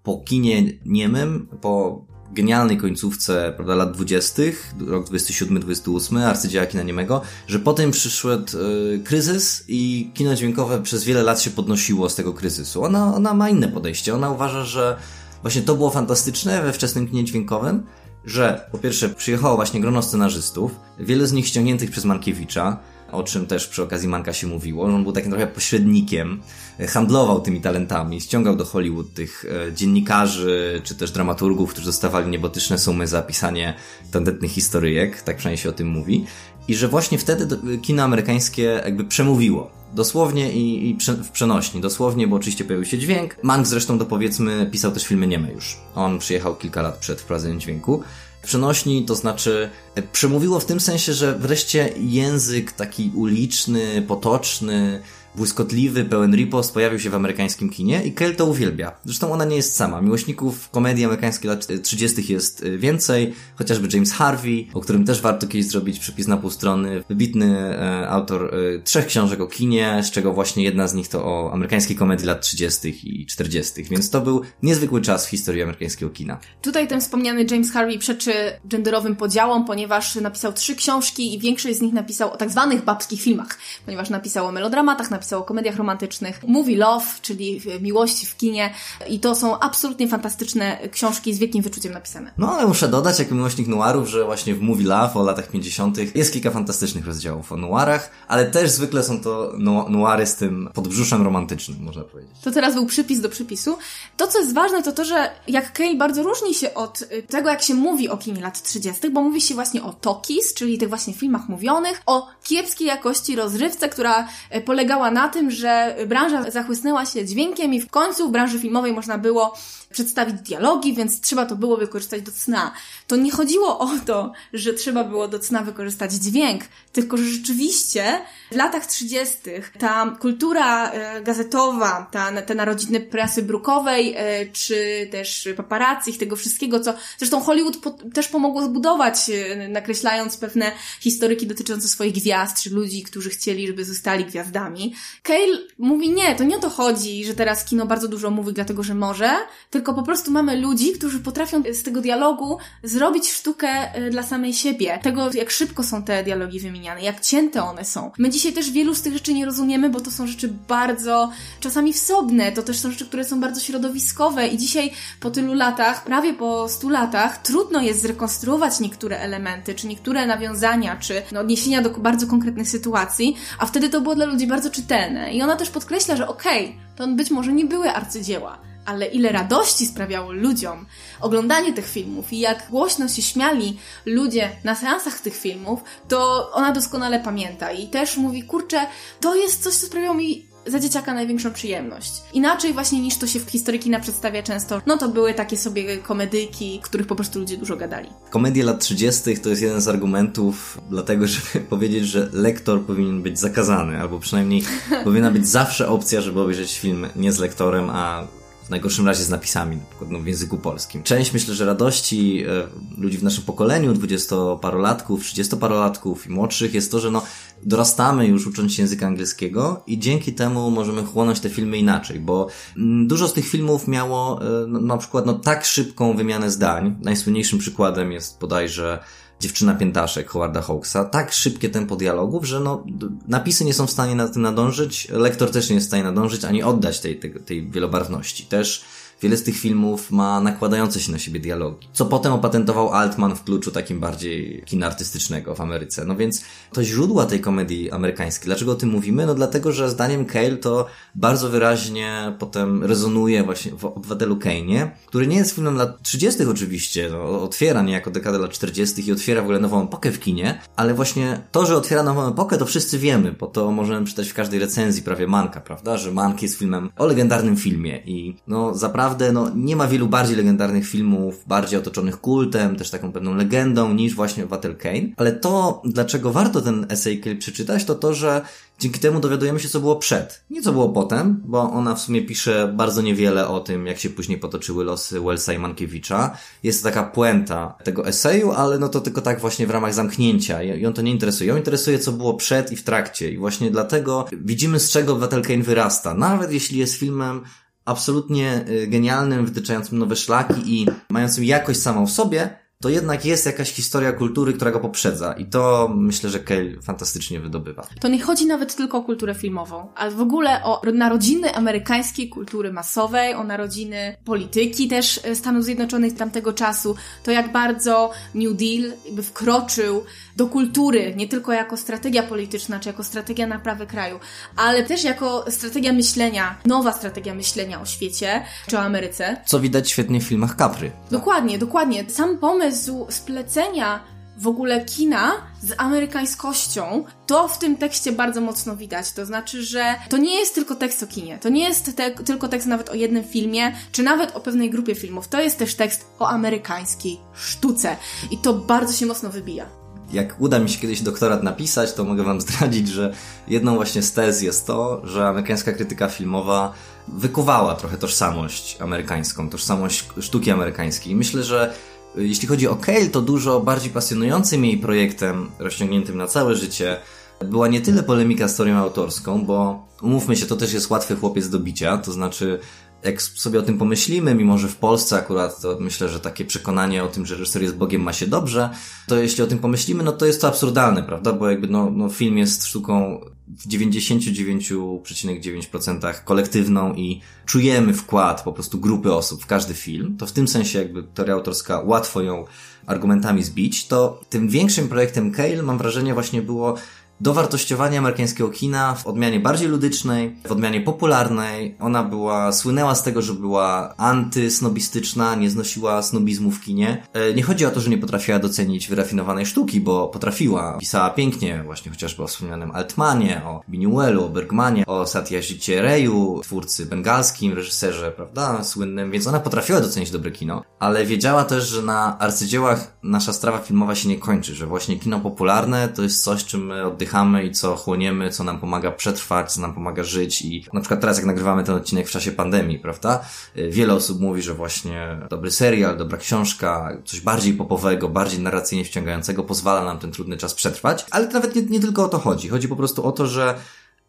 [0.02, 4.42] po kinie niemym, po genialnej końcówce prawda, lat 20.,
[4.86, 11.22] rok 27-28, arcydzieła kina niemego, że potem przyszedł y, kryzys i kino dźwiękowe przez wiele
[11.22, 12.84] lat się podnosiło z tego kryzysu.
[12.84, 14.14] Ona, ona ma inne podejście.
[14.14, 14.96] Ona uważa, że
[15.42, 17.82] Właśnie to było fantastyczne we wczesnym kinie dźwiękowym,
[18.24, 22.78] że po pierwsze przyjechało właśnie grono scenarzystów, wiele z nich ściągniętych przez Mankiewicza,
[23.12, 24.84] o czym też przy okazji Manka się mówiło.
[24.84, 26.40] On był takim trochę pośrednikiem,
[26.88, 32.78] handlował tymi talentami, ściągał do Hollywood tych e, dziennikarzy, czy też dramaturgów, którzy dostawali niebotyczne
[32.78, 33.74] sumy za pisanie
[34.10, 36.26] tandetnych historyjek, tak przynajmniej się o tym mówi.
[36.68, 41.80] I że właśnie wtedy kino amerykańskie jakby przemówiło Dosłownie i, i w przenośni.
[41.80, 43.36] Dosłownie, bo oczywiście pojawił się dźwięk.
[43.42, 45.78] Mank zresztą to powiedzmy pisał też filmy nieme już.
[45.94, 48.02] On przyjechał kilka lat przed wprowadzeniem dźwięku.
[48.42, 55.02] Przenośni to znaczy e, przemówiło w tym sensie, że wreszcie język taki uliczny, potoczny,
[55.38, 58.92] błyskotliwy, pełen ripost pojawił się w amerykańskim kinie i Kel to uwielbia.
[59.04, 60.00] Zresztą ona nie jest sama.
[60.00, 62.32] Miłośników komedii amerykańskich lat 30.
[62.32, 66.50] jest y, więcej, chociażby James Harvey, o którym też warto kiedyś zrobić przepis na pół
[66.50, 67.04] strony.
[67.08, 71.24] Wybitny e, autor e, trzech książek o kinie, z czego właśnie jedna z nich to
[71.24, 73.20] o amerykańskiej komedii lat 30.
[73.22, 73.84] i 40.
[73.84, 76.38] Więc to był niezwykły czas w historii amerykańskiego kina.
[76.62, 78.32] Tutaj ten wspomniany James Harvey przeczy
[78.64, 83.22] genderowym podziałom, ponieważ napisał trzy książki i większość z nich napisał o tak zwanych babskich
[83.22, 86.40] filmach, ponieważ napisał o melodramatach, napisał o komediach romantycznych.
[86.48, 88.74] Movie Love, czyli miłości w kinie
[89.08, 92.32] i to są absolutnie fantastyczne książki z wielkim wyczuciem napisane.
[92.38, 96.16] No ale muszę dodać, jako miłośnik noirów, że właśnie w Movie Love o latach 50.
[96.16, 99.52] jest kilka fantastycznych rozdziałów o noirach, ale też zwykle są to
[99.88, 102.32] noiry z tym podbrzuszem romantycznym, można powiedzieć.
[102.44, 103.78] To teraz był przypis do przypisu.
[104.16, 107.48] To, co jest ważne, to to, że jak Kay bardzo różni się od y, tego,
[107.48, 110.88] jak się mówi o kinie lat 30., bo mówi się właśnie o talkies, czyli tych
[110.88, 117.06] właśnie filmach mówionych, o kiepskiej jakości rozrywce, która y, polegała na tym, że branża zachłysnęła
[117.06, 119.54] się dźwiękiem i w końcu w branży filmowej można było
[119.90, 122.72] przedstawić dialogi, więc trzeba to było wykorzystać do cna.
[123.06, 128.20] To nie chodziło o to, że trzeba było do cna wykorzystać dźwięk, tylko że rzeczywiście
[128.52, 129.36] w latach 30.
[129.78, 136.80] ta kultura e, gazetowa, ta, te narodziny prasy brukowej, e, czy też paparazzi, tego wszystkiego,
[136.80, 142.70] co zresztą Hollywood po, też pomogło zbudować, e, nakreślając pewne historyki dotyczące swoich gwiazd, czy
[142.70, 144.94] ludzi, którzy chcieli, żeby zostali gwiazdami.
[145.22, 148.82] Cale mówi nie, to nie o to chodzi, że teraz kino bardzo dużo mówi dlatego,
[148.82, 149.30] że może,
[149.78, 153.68] tylko po prostu mamy ludzi, którzy potrafią z tego dialogu zrobić sztukę
[154.10, 154.98] dla samej siebie.
[155.02, 158.10] Tego, jak szybko są te dialogi wymieniane, jak cięte one są.
[158.18, 161.92] My dzisiaj też wielu z tych rzeczy nie rozumiemy, bo to są rzeczy bardzo czasami
[161.92, 166.34] wsobne, to też są rzeczy, które są bardzo środowiskowe i dzisiaj po tylu latach, prawie
[166.34, 171.90] po stu latach, trudno jest zrekonstruować niektóre elementy, czy niektóre nawiązania, czy no, odniesienia do
[171.90, 175.34] bardzo konkretnych sytuacji, a wtedy to było dla ludzi bardzo czytelne.
[175.34, 179.32] I ona też podkreśla, że okej, okay, to być może nie były arcydzieła, ale ile
[179.32, 180.86] radości sprawiało ludziom
[181.20, 186.72] oglądanie tych filmów i jak głośno się śmiali ludzie na seansach tych filmów, to ona
[186.72, 188.86] doskonale pamięta i też mówi, kurczę,
[189.20, 192.12] to jest coś, co sprawiało mi za dzieciaka największą przyjemność.
[192.32, 195.98] Inaczej właśnie niż to się w historii kina przedstawia często, no to były takie sobie
[195.98, 198.08] komedyjki, których po prostu ludzie dużo gadali.
[198.30, 199.36] Komedie lat 30.
[199.36, 204.62] to jest jeden z argumentów dlatego, żeby powiedzieć, że lektor powinien być zakazany, albo przynajmniej
[205.04, 208.26] powinna być zawsze opcja, żeby obejrzeć film nie z lektorem, a
[208.68, 211.02] w najgorszym razie z napisami, na przykład no, w języku polskim.
[211.02, 217.00] Część myślę, że radości e, ludzi w naszym pokoleniu, dwudziestoparolatków, trzydziestoparolatków i młodszych jest to,
[217.00, 217.22] że no
[217.62, 222.48] dorastamy już ucząc się języka angielskiego i dzięki temu możemy chłonąć te filmy inaczej, bo
[222.76, 226.96] mm, dużo z tych filmów miało e, no, na przykład no, tak szybką wymianę zdań.
[227.02, 228.98] Najsłynniejszym przykładem jest bodajże
[229.40, 232.84] Dziewczyna Piętaszek Howarda Hawksa, tak szybkie tempo dialogów, że no,
[233.28, 236.44] napisy nie są w stanie na tym nadążyć, lektor też nie jest w stanie nadążyć,
[236.44, 238.44] ani oddać tej, tej, tej wielobarwności.
[238.44, 238.84] Też
[239.22, 243.44] wiele z tych filmów ma nakładające się na siebie dialogi, co potem opatentował Altman w
[243.44, 246.04] kluczu takim bardziej kina artystycznego w Ameryce.
[246.04, 248.46] No więc to źródła tej komedii amerykańskiej.
[248.46, 249.26] Dlaczego o tym mówimy?
[249.26, 255.26] No dlatego, że zdaniem Cale to bardzo wyraźnie potem rezonuje właśnie w Obywatelu Kane'ie, który
[255.26, 256.44] nie jest filmem lat 30.
[256.44, 259.08] oczywiście, no, otwiera niejako dekadę lat 40.
[259.08, 262.58] i otwiera w ogóle nową epokę w kinie, ale właśnie to, że otwiera nową epokę,
[262.58, 265.96] to wszyscy wiemy, bo to możemy czytać w każdej recenzji prawie Manka, prawda?
[265.96, 268.74] Że Mank jest filmem o legendarnym filmie i no
[269.08, 273.94] zaprawdę no, nie ma wielu bardziej legendarnych filmów, bardziej otoczonych kultem, też taką pewną legendą
[273.94, 278.42] niż właśnie Obywatel Kane, ale to, dlaczego warto ten essay przeczytać, to to, że
[278.78, 280.44] Dzięki temu dowiadujemy się, co było przed.
[280.50, 284.10] Nie co było potem, bo ona w sumie pisze bardzo niewiele o tym, jak się
[284.10, 286.36] później potoczyły losy Wellsa i Mankiewicza.
[286.62, 290.62] Jest to taka puenta tego eseju, ale no to tylko tak właśnie w ramach zamknięcia.
[290.62, 291.50] Ją to nie interesuje.
[291.50, 293.30] Ją interesuje, co było przed i w trakcie.
[293.30, 296.14] I właśnie dlatego widzimy, z czego Obywatel Kane wyrasta.
[296.14, 297.42] Nawet jeśli jest filmem
[297.88, 303.46] absolutnie y, genialnym, wytyczającym nowe szlaki i mającym jakość samą w sobie, to jednak jest
[303.46, 305.32] jakaś historia kultury, która go poprzedza.
[305.32, 307.86] I to myślę, że Cale fantastycznie wydobywa.
[308.00, 312.72] To nie chodzi nawet tylko o kulturę filmową, ale w ogóle o narodziny amerykańskiej kultury
[312.72, 316.96] masowej, o narodziny polityki też e, Stanów Zjednoczonych tamtego czasu.
[317.22, 320.04] To jak bardzo New Deal jakby wkroczył
[320.36, 324.18] do kultury, nie tylko jako strategia polityczna, czy jako strategia naprawy kraju,
[324.56, 329.36] ale też jako strategia myślenia, nowa strategia myślenia o świecie, czy o Ameryce.
[329.46, 330.90] Co widać świetnie w filmach Capry.
[331.10, 332.10] Dokładnie, dokładnie.
[332.10, 332.67] Sam pomysł
[333.08, 334.00] splecenia
[334.38, 339.12] w ogóle kina z amerykańskością, to w tym tekście bardzo mocno widać.
[339.12, 342.48] To znaczy, że to nie jest tylko tekst o kinie, to nie jest te tylko
[342.48, 345.28] tekst nawet o jednym filmie, czy nawet o pewnej grupie filmów.
[345.28, 347.96] To jest też tekst o amerykańskiej sztuce
[348.30, 349.78] i to bardzo się mocno wybija
[350.12, 353.14] jak uda mi się kiedyś doktorat napisać, to mogę Wam zdradzić, że
[353.48, 356.72] jedną właśnie z tez jest to, że amerykańska krytyka filmowa
[357.08, 361.14] wykuwała trochę tożsamość amerykańską, tożsamość sztuki amerykańskiej.
[361.16, 361.74] Myślę, że
[362.16, 366.96] jeśli chodzi o Cale, to dużo bardziej pasjonującym jej projektem, rozciągniętym na całe życie,
[367.44, 371.48] była nie tyle polemika z teorią autorską, bo umówmy się, to też jest łatwy chłopiec
[371.48, 372.58] do bicia, to znaczy
[373.04, 377.04] jak sobie o tym pomyślimy, mimo że w Polsce akurat to myślę, że takie przekonanie
[377.04, 378.70] o tym, że reżyser jest Bogiem ma się dobrze,
[379.06, 381.32] to jeśli o tym pomyślimy, no to jest to absurdalne, prawda?
[381.32, 388.80] Bo jakby no, no film jest sztuką w 99,9% kolektywną i czujemy wkład po prostu
[388.80, 392.44] grupy osób w każdy film, to w tym sensie jakby teoria autorska łatwo ją
[392.86, 396.74] argumentami zbić, to tym większym projektem Cale mam wrażenie właśnie było
[397.20, 401.76] dowartościowanie amerykańskiego kina w odmianie bardziej ludycznej, w odmianie popularnej.
[401.80, 407.02] Ona była, słynęła z tego, że była antysnobistyczna, nie znosiła snobizmu w kinie.
[407.12, 410.78] E, nie chodzi o to, że nie potrafiła docenić wyrafinowanej sztuki, bo potrafiła.
[410.78, 416.86] Pisała pięknie, właśnie chociażby o wspomnianym Altmanie, o Binuelu, o Bergmanie, o Satyajcie Reju, twórcy
[416.86, 422.18] bengalskim, reżyserze, prawda, słynnym, więc ona potrafiła docenić dobre kino, ale wiedziała też, że na
[422.18, 426.66] arcydziełach nasza strawa filmowa się nie kończy, że właśnie kino popularne to jest coś, czym
[426.66, 430.80] my oddychamy i co chłoniemy, co nam pomaga przetrwać, co nam pomaga żyć i na
[430.80, 433.24] przykład teraz jak nagrywamy ten odcinek w czasie pandemii, prawda?
[433.58, 438.84] Y, wiele osób mówi, że właśnie dobry serial, dobra książka, coś bardziej popowego, bardziej narracyjnie
[438.84, 442.48] wciągającego pozwala nam ten trudny czas przetrwać, ale nawet nie, nie tylko o to chodzi.
[442.48, 443.54] Chodzi po prostu o to, że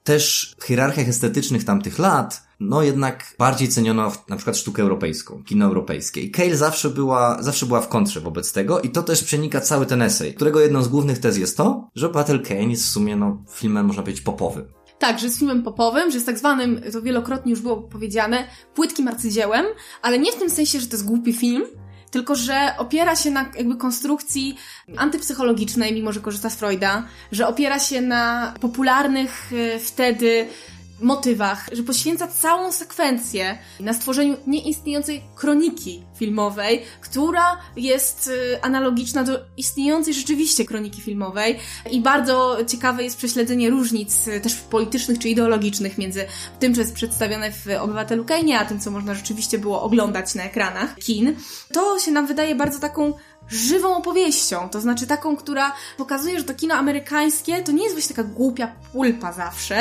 [0.09, 5.65] też w hierarchiach estetycznych tamtych lat, no jednak bardziej ceniono na przykład sztukę europejską, kino
[5.65, 6.21] europejskie.
[6.21, 9.85] I Cale zawsze była, zawsze była w kontrze wobec tego i to też przenika cały
[9.85, 13.15] ten esej, którego jedną z głównych tez jest to, że Battle Kane jest w sumie,
[13.15, 14.65] no, filmem, można powiedzieć, popowym.
[14.99, 19.07] Tak, że jest filmem popowym, że jest tak zwanym, to wielokrotnie już było powiedziane, płytkim
[19.07, 19.65] arcydziełem,
[20.01, 21.63] ale nie w tym sensie, że to jest głupi film,
[22.11, 24.57] tylko że opiera się na jakby konstrukcji
[24.97, 30.47] antypsychologicznej, mimo że korzysta z Freuda, że opiera się na popularnych e, wtedy
[31.01, 39.39] motywach, że poświęca całą sekwencję na stworzeniu nieistniejącej kroniki filmowej, która jest y, analogiczna do
[39.57, 41.59] istniejącej rzeczywiście kroniki filmowej
[41.91, 46.25] i bardzo ciekawe jest prześledzenie różnic y, też politycznych czy ideologicznych między
[46.59, 50.43] tym, co jest przedstawione w Obywatelu Kane, a tym, co można rzeczywiście było oglądać na
[50.43, 51.35] ekranach kin.
[51.73, 53.13] To się nam wydaje bardzo taką
[53.49, 58.15] żywą opowieścią, to znaczy taką, która pokazuje, że to kino amerykańskie to nie jest właśnie
[58.15, 59.77] taka głupia pulpa zawsze,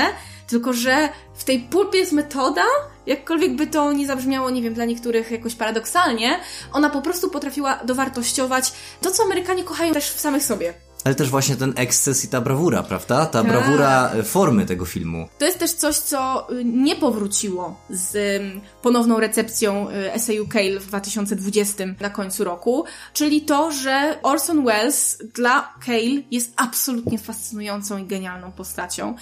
[0.46, 2.64] tylko że w tej pulpie jest metoda,
[3.06, 6.40] jakkolwiek by to nie zabrzmiało, nie wiem, dla niektórych jakoś paradoksalnie,
[6.72, 10.87] ona po prostu potrafiła dowartościować to, co Amerykanie kochają też w samych sobie.
[11.04, 13.26] Ale też właśnie ten eksces i ta brawura, prawda?
[13.26, 13.52] Ta tak.
[13.52, 15.28] brawura e, formy tego filmu.
[15.38, 18.42] To jest też coś, co y, nie powróciło z
[18.82, 25.18] ponowną recepcją y, eseju Cale w 2020 na końcu roku, czyli to, że Orson Welles
[25.34, 29.14] dla Cale jest absolutnie fascynującą i genialną postacią.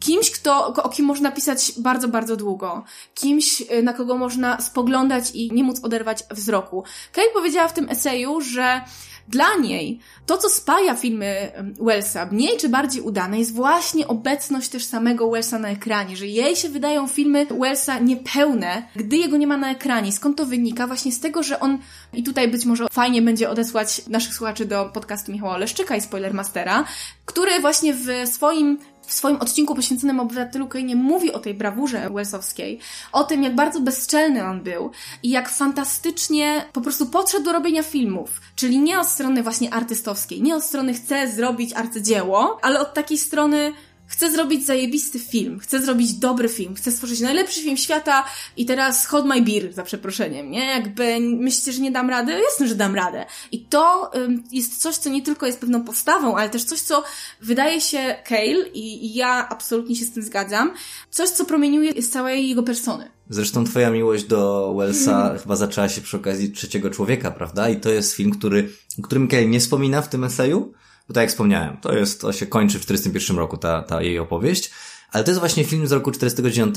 [0.00, 5.30] kimś, kto, o kim można pisać bardzo, bardzo długo, kimś, y, na kogo można spoglądać
[5.30, 6.84] i nie móc oderwać wzroku.
[7.12, 8.80] Kate powiedziała w tym eseju, że
[9.28, 14.84] dla niej to, co spaja filmy Wellsa, mniej czy bardziej udane, jest właśnie obecność też
[14.84, 19.56] samego Wellsa na ekranie, że jej się wydają filmy Wellsa niepełne, gdy jego nie ma
[19.56, 20.12] na ekranie.
[20.12, 20.86] Skąd to wynika?
[20.86, 21.78] Właśnie z tego, że on,
[22.12, 26.84] i tutaj być może fajnie będzie odesłać naszych słuchaczy do podcastu Michała Leszczyka i Spoilermastera,
[27.24, 32.78] który właśnie w swoim w swoim odcinku poświęconym obywatelu Kane mówi o tej brawurze Wellsowskiej,
[33.12, 34.90] o tym, jak bardzo bezczelny on był
[35.22, 38.40] i jak fantastycznie po prostu podszedł do robienia filmów.
[38.56, 43.18] Czyli nie od strony właśnie artystowskiej, nie od strony chce zrobić arcydzieło, ale od takiej
[43.18, 43.72] strony
[44.14, 48.24] Chcę zrobić zajebisty film, chcę zrobić dobry film, chcę stworzyć najlepszy film świata
[48.56, 50.66] i teraz hold my beer, za przeproszeniem, nie?
[50.66, 52.32] Jakby myślicie, że nie dam rady?
[52.32, 53.26] Jasne, że dam radę.
[53.52, 57.04] I to ym, jest coś, co nie tylko jest pewną postawą, ale też coś, co
[57.40, 60.72] wydaje się Kale i, i ja absolutnie się z tym zgadzam,
[61.10, 63.10] coś, co promieniuje z całej jego persony.
[63.30, 67.68] Zresztą twoja miłość do Wellsa chyba zaczęła się przy okazji Trzeciego Człowieka, prawda?
[67.68, 70.72] I to jest film, który, o którym Kale nie wspomina w tym eseju,
[71.08, 74.18] bo tak jak wspomniałem, to jest, to się kończy w 41 roku ta, ta jej
[74.18, 74.70] opowieść.
[75.12, 76.74] Ale to jest właśnie film z roku 49,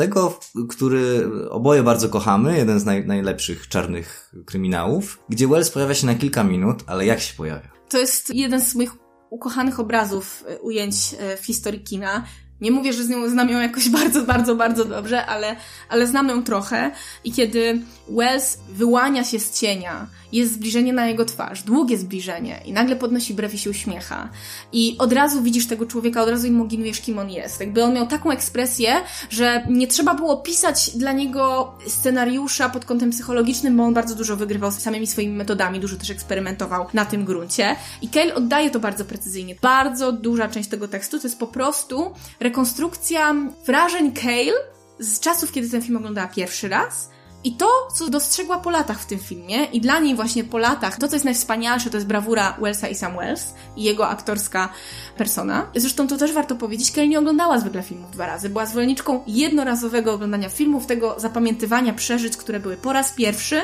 [0.69, 6.15] który oboje bardzo kochamy, jeden z naj, najlepszych czarnych kryminałów, gdzie Wells pojawia się na
[6.15, 7.69] kilka minut, ale jak się pojawia?
[7.89, 8.91] To jest jeden z moich
[9.29, 12.23] ukochanych obrazów e, ujęć e, w historii kina.
[12.61, 15.55] Nie mówię, że z nią znam ją jakoś bardzo, bardzo, bardzo dobrze, ale,
[15.89, 16.91] ale znam ją trochę.
[17.23, 22.73] I kiedy Wells wyłania się z cienia, jest zbliżenie na jego twarz, długie zbliżenie, i
[22.73, 24.29] nagle podnosi brew i się uśmiecha.
[24.71, 27.59] I od razu widzisz tego człowieka, od razu imaginujesz, kim on jest.
[27.59, 28.95] Jakby on miał taką ekspresję,
[29.29, 34.35] że nie trzeba było pisać dla niego scenariusza pod kątem psychologicznym, bo on bardzo dużo
[34.35, 37.75] wygrywał z samymi swoimi metodami, dużo też eksperymentował na tym gruncie.
[38.01, 39.55] I Cale oddaje to bardzo precyzyjnie.
[39.61, 43.35] Bardzo duża część tego tekstu to jest po prostu rekonstrukcja
[43.65, 44.53] wrażeń Cale
[44.99, 47.09] z czasów, kiedy ten film oglądała pierwszy raz,
[47.47, 50.97] i to, co dostrzegła po latach w tym filmie, i dla niej właśnie po latach,
[50.97, 54.69] to co jest najwspanialsze, to jest brawura Wellsa i Sam Wells i jego aktorska
[55.17, 55.67] persona.
[55.75, 58.49] Zresztą to też warto powiedzieć, Kelly nie oglądała zwykle filmów dwa razy.
[58.49, 63.62] Była zwolenniczką jednorazowego oglądania filmów, tego zapamiętywania przeżyć, które były po raz pierwszy,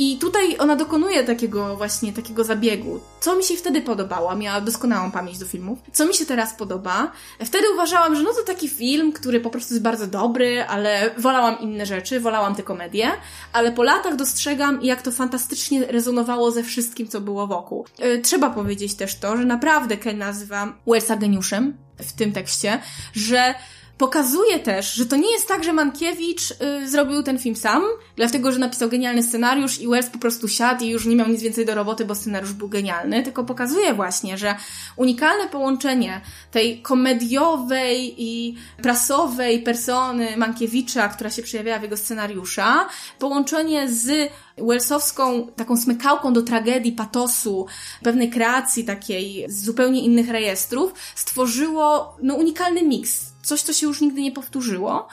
[0.00, 3.00] i tutaj ona dokonuje takiego właśnie, takiego zabiegu.
[3.20, 4.36] Co mi się wtedy podobało?
[4.36, 5.78] Miała doskonałą pamięć do filmów.
[5.92, 7.12] Co mi się teraz podoba?
[7.44, 11.60] Wtedy uważałam, że no to taki film, który po prostu jest bardzo dobry, ale wolałam
[11.60, 13.10] inne rzeczy, wolałam te komedie,
[13.52, 17.86] ale po latach dostrzegam, jak to fantastycznie rezonowało ze wszystkim, co było wokół.
[17.98, 22.80] Yy, trzeba powiedzieć też to, że naprawdę Ken nazywa Wellsa geniuszem w tym tekście,
[23.12, 23.54] że
[24.00, 27.82] pokazuje też, że to nie jest tak, że Mankiewicz y, zrobił ten film sam,
[28.16, 31.42] dlatego, że napisał genialny scenariusz i Wells po prostu siadł i już nie miał nic
[31.42, 34.54] więcej do roboty, bo scenariusz był genialny, tylko pokazuje właśnie, że
[34.96, 43.88] unikalne połączenie tej komediowej i prasowej persony Mankiewicza, która się przejawiała w jego scenariusza, połączenie
[43.88, 47.66] z Wellsowską taką smykałką do tragedii, patosu,
[48.02, 54.00] pewnej kreacji takiej z zupełnie innych rejestrów, stworzyło no, unikalny miks coś, co się już
[54.00, 55.08] nigdy nie powtórzyło.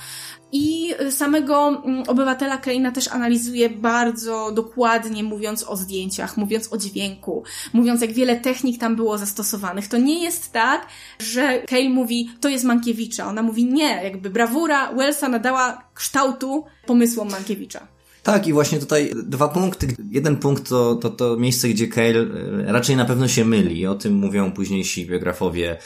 [0.51, 7.43] I samego mm, obywatela Keina też analizuje bardzo dokładnie, mówiąc o zdjęciach, mówiąc o dźwięku,
[7.73, 9.87] mówiąc jak wiele technik tam było zastosowanych.
[9.87, 10.87] To nie jest tak,
[11.19, 13.27] że Kale mówi, to jest Mankiewicza.
[13.27, 17.87] Ona mówi nie, jakby brawura Wellsa nadała kształtu pomysłom Mankiewicza.
[18.27, 19.87] Tak, i właśnie tutaj dwa punkty.
[20.11, 22.25] Jeden punkt to, to, to miejsce, gdzie Kale e,
[22.71, 23.87] raczej na pewno się myli.
[23.87, 25.77] O tym mówią późniejsi biografowie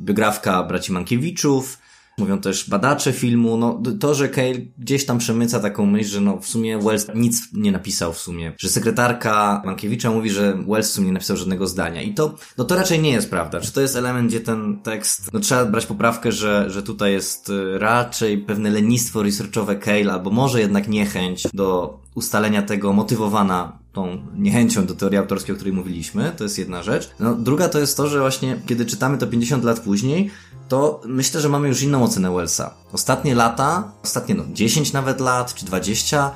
[0.00, 1.78] biografka braci Mankiewiczów,
[2.18, 6.38] Mówią też badacze filmu, no to, że Cale gdzieś tam przemyca taką myśl, że no
[6.40, 8.52] w sumie Wells nic nie napisał w sumie.
[8.58, 12.02] Że sekretarka Mankiewicza mówi, że Wells w sumie nie napisał żadnego zdania.
[12.02, 13.60] I to, no to raczej nie jest prawda.
[13.60, 17.48] Czy to jest element, gdzie ten tekst, no trzeba brać poprawkę, że, że tutaj jest
[17.50, 24.18] y, raczej pewne lenistwo researchowe Cale, albo może jednak niechęć do ustalenia tego motywowana tą
[24.36, 27.10] niechęcią do teorii autorskiej, o której mówiliśmy, to jest jedna rzecz.
[27.20, 30.30] No, druga to jest to, że właśnie kiedy czytamy to 50 lat później,
[30.68, 32.74] to myślę, że mamy już inną ocenę Wellsa.
[32.92, 36.30] Ostatnie lata, ostatnie no 10 nawet lat, czy 20,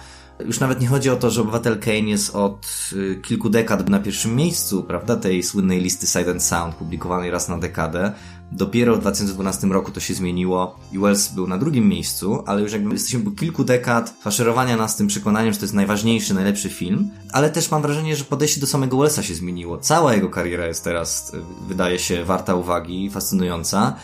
[0.45, 4.01] już nawet nie chodzi o to, że obywatel Kane jest od y, kilku dekad na
[4.01, 8.13] pierwszym miejscu, prawda, tej słynnej listy and Sound, publikowanej raz na dekadę.
[8.53, 12.73] Dopiero w 2012 roku to się zmieniło i Wells był na drugim miejscu, ale już
[12.73, 17.11] jakby jesteśmy po kilku dekad faszerowania nas tym przekonaniem, że to jest najważniejszy, najlepszy film,
[17.33, 19.79] ale też mam wrażenie, że podejście do samego Wellsa się zmieniło.
[19.79, 23.97] Cała jego kariera jest teraz, y, wydaje się, warta uwagi, fascynująca.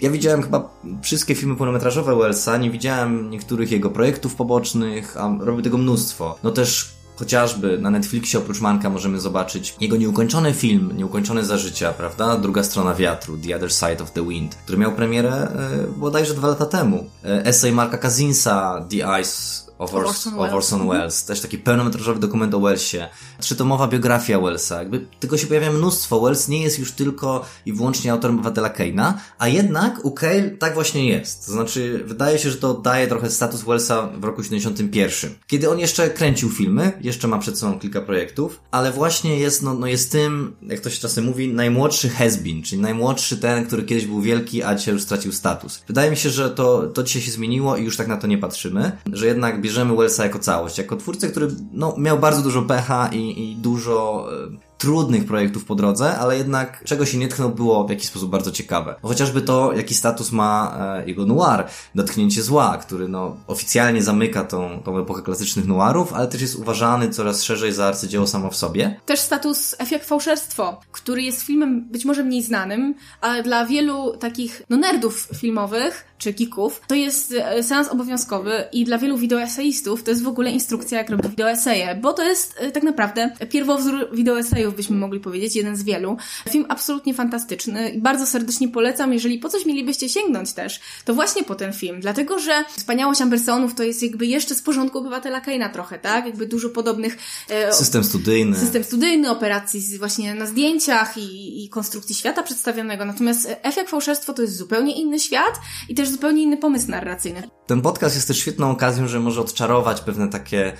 [0.00, 0.70] Ja widziałem chyba
[1.02, 6.38] wszystkie filmy pełnometrażowe Wellsa, nie widziałem niektórych jego projektów pobocznych, a robił tego mnóstwo.
[6.42, 11.92] No też chociażby na Netflixie oprócz Manka możemy zobaczyć jego nieukończony film, Nieukończony za życia,
[11.92, 12.38] prawda?
[12.38, 15.48] Druga strona wiatru, The Other Side of the Wind, który miał premierę e,
[15.96, 17.04] bodajże dwa lata temu.
[17.24, 20.88] E, Marka Kazinsa, The Ice of Orson, of Orson.
[20.88, 21.24] Welles.
[21.24, 23.08] Też taki pełnometrażowy dokument o Wellesie.
[23.40, 24.78] Trzytomowa biografia Wellsa.
[24.78, 26.20] Jakby tego się pojawia mnóstwo.
[26.20, 30.74] Wells nie jest już tylko i wyłącznie autorem Obywatela Kane'a, a jednak u Cale tak
[30.74, 31.46] właśnie jest.
[31.46, 35.34] To znaczy, wydaje się, że to daje trochę status Wellsa w roku 71.
[35.46, 39.74] Kiedy on jeszcze kręcił filmy, jeszcze ma przed sobą kilka projektów, ale właśnie jest, no,
[39.74, 44.06] no jest tym, jak to się czasem mówi, najmłodszy has-been, czyli najmłodszy ten, który kiedyś
[44.06, 45.82] był wielki, a dzisiaj już stracił status.
[45.88, 48.38] Wydaje mi się, że to, to dzisiaj się zmieniło i już tak na to nie
[48.38, 53.08] patrzymy, że jednak bierzemy Wellsa jako całość, jako twórcę, który no, miał bardzo dużo pecha
[53.12, 57.86] i, i dużo e, trudnych projektów po drodze, ale jednak czego się nie tknął było
[57.86, 58.94] w jakiś sposób bardzo ciekawe.
[59.02, 61.64] No, chociażby to, jaki status ma e, jego noir,
[61.94, 67.10] Dotknięcie zła, który no, oficjalnie zamyka tą, tą epokę klasycznych noirów, ale też jest uważany
[67.10, 69.00] coraz szerzej za arcydzieło samo w sobie.
[69.06, 74.62] Też status Efekt Fałszerstwo, który jest filmem być może mniej znanym, ale dla wielu takich
[74.70, 80.10] no, nerdów filmowych czy geeków, to jest e, seans obowiązkowy i dla wielu wideoeseistów to
[80.10, 84.71] jest w ogóle instrukcja, jak robić wideoeseje, bo to jest e, tak naprawdę pierwowzór wideoesejów,
[84.72, 86.16] byśmy mogli powiedzieć, jeden z wielu.
[86.50, 91.44] Film absolutnie fantastyczny i bardzo serdecznie polecam, jeżeli po coś mielibyście sięgnąć też, to właśnie
[91.44, 95.68] po ten film, dlatego, że Wspaniałość Ambersonów to jest jakby jeszcze z porządku Obywatela Kaina
[95.68, 96.26] trochę, tak?
[96.26, 97.18] Jakby dużo podobnych...
[97.48, 98.58] E, system studyjny.
[98.58, 104.42] System studyjny, operacji właśnie na zdjęciach i, i konstrukcji świata przedstawionego, natomiast Efekt Fałszerstwo to
[104.42, 107.42] jest zupełnie inny świat i też zupełnie inny pomysł narracyjny.
[107.66, 110.72] Ten podcast jest też świetną okazją, że może odczarować pewne takie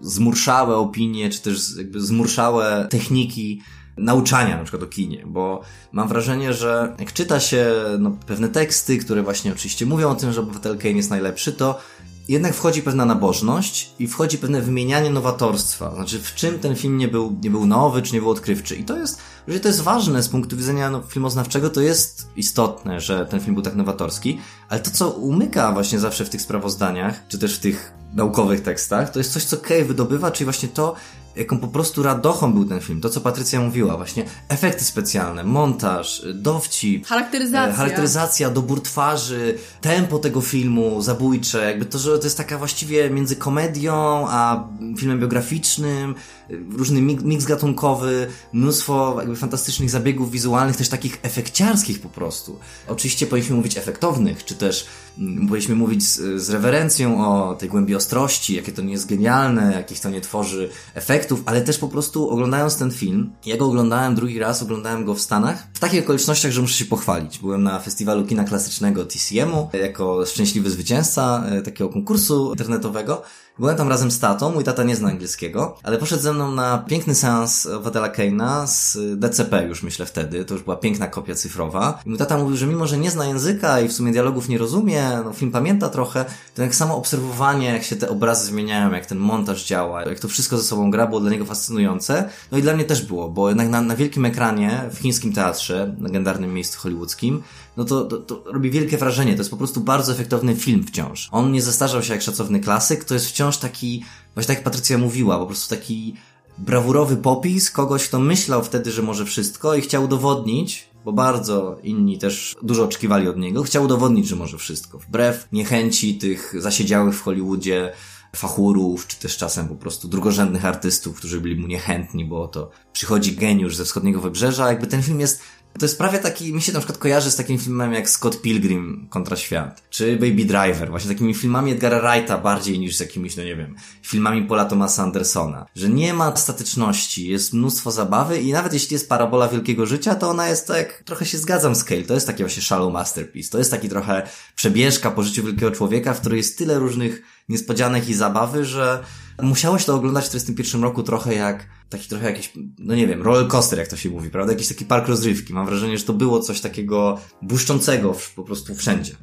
[0.00, 3.62] zmurszałe opinie, czy też jakby zmurszałe techniki
[3.96, 5.60] nauczania na przykład o kinie, bo
[5.92, 10.32] mam wrażenie, że jak czyta się no, pewne teksty, które właśnie oczywiście mówią o tym,
[10.32, 11.80] że obywatel Kane jest najlepszy, to
[12.28, 15.94] jednak wchodzi pewna nabożność i wchodzi pewne wymienianie nowatorstwa.
[15.94, 18.76] Znaczy, w czym ten film nie był, nie był nowy, czy nie był odkrywczy.
[18.76, 23.00] I to jest, że to jest ważne z punktu widzenia no, filmoznawczego, to jest istotne,
[23.00, 27.28] że ten film był tak nowatorski, ale to, co umyka właśnie zawsze w tych sprawozdaniach,
[27.28, 30.94] czy też w tych naukowych tekstach, to jest coś, co Kay wydobywa, czyli właśnie to,
[31.36, 33.00] jaką po prostu radochą był ten film.
[33.00, 40.18] To, co Patrycja mówiła, właśnie efekty specjalne, montaż, dowcip, charakteryzacja, e, charakteryzacja dobór twarzy, tempo
[40.18, 44.68] tego filmu zabójcze, jakby to, że to jest taka właściwie między komedią a
[44.98, 46.14] filmem biograficznym,
[46.50, 52.58] różny mix gatunkowy, mnóstwo jakby fantastycznych zabiegów wizualnych, też takich efekciarskich po prostu.
[52.88, 58.54] Oczywiście powinniśmy mówić efektownych, czy też powinniśmy mówić z, z rewerencją o tej głębi ostrości,
[58.54, 62.76] jakie to nie jest genialne, jakich to nie tworzy efektów, ale też po prostu oglądając
[62.76, 66.62] ten film, ja go oglądałem drugi raz, oglądałem go w Stanach, w takich okolicznościach, że
[66.62, 67.38] muszę się pochwalić.
[67.38, 73.22] Byłem na festiwalu kina klasycznego TCM-u jako szczęśliwy zwycięzca e, takiego konkursu internetowego
[73.58, 76.78] Byłem tam razem z tatą, mój tata nie zna angielskiego, ale poszedł ze mną na
[76.78, 81.98] piękny seans Wadela Keina z DCP już myślę wtedy, to już była piękna kopia cyfrowa.
[82.06, 84.58] I mój tata mówił, że mimo, że nie zna języka i w sumie dialogów nie
[84.58, 89.06] rozumie, no film pamięta trochę, to jak samo obserwowanie, jak się te obrazy zmieniają, jak
[89.06, 92.28] ten montaż działa, jak to wszystko ze sobą gra, było dla niego fascynujące.
[92.52, 95.94] No i dla mnie też było, bo jednak na, na wielkim ekranie, w chińskim teatrze,
[96.00, 97.42] legendarnym miejscu hollywoodzkim,
[97.76, 99.32] no to, to, to robi wielkie wrażenie.
[99.32, 101.28] To jest po prostu bardzo efektowny film wciąż.
[101.32, 104.98] On nie zestarzał się jak szacowny klasyk, to jest wciąż taki, właśnie tak jak Patrycja
[104.98, 106.14] mówiła, po prostu taki
[106.58, 112.18] brawurowy popis kogoś, kto myślał wtedy, że może wszystko i chciał udowodnić, bo bardzo inni
[112.18, 114.98] też dużo oczekiwali od niego, chciał udowodnić, że może wszystko.
[114.98, 117.92] Wbrew niechęci tych zasiedziałych w Hollywoodzie
[118.36, 123.36] fachurów, czy też czasem po prostu drugorzędnych artystów, którzy byli mu niechętni, bo to przychodzi
[123.36, 124.68] geniusz ze wschodniego wybrzeża.
[124.68, 125.42] Jakby ten film jest
[125.78, 129.06] to jest prawie taki, mi się na przykład kojarzy z takim filmem jak Scott Pilgrim
[129.10, 133.44] kontra świat, czy Baby Driver, właśnie takimi filmami Edgara Wrighta bardziej niż z jakimiś, no
[133.44, 135.66] nie wiem, filmami Paula Thomasa Andersona.
[135.76, 140.30] Że nie ma statyczności, jest mnóstwo zabawy i nawet jeśli jest parabola wielkiego życia, to
[140.30, 143.58] ona jest tak, trochę się zgadzam z Cale, to jest taki właśnie shallow masterpiece, to
[143.58, 148.14] jest taki trochę przebieżka po życiu wielkiego człowieka, w której jest tyle różnych niespodzianek i
[148.14, 149.04] zabawy, że
[149.42, 153.48] musiałeś to oglądać w 41 roku trochę jak taki trochę jakiś, no nie wiem, roller
[153.48, 154.52] coaster, jak to się mówi, prawda?
[154.52, 155.52] Jakiś taki park rozrywki.
[155.52, 159.16] Mam wrażenie, że to było coś takiego błyszczącego po prostu wszędzie.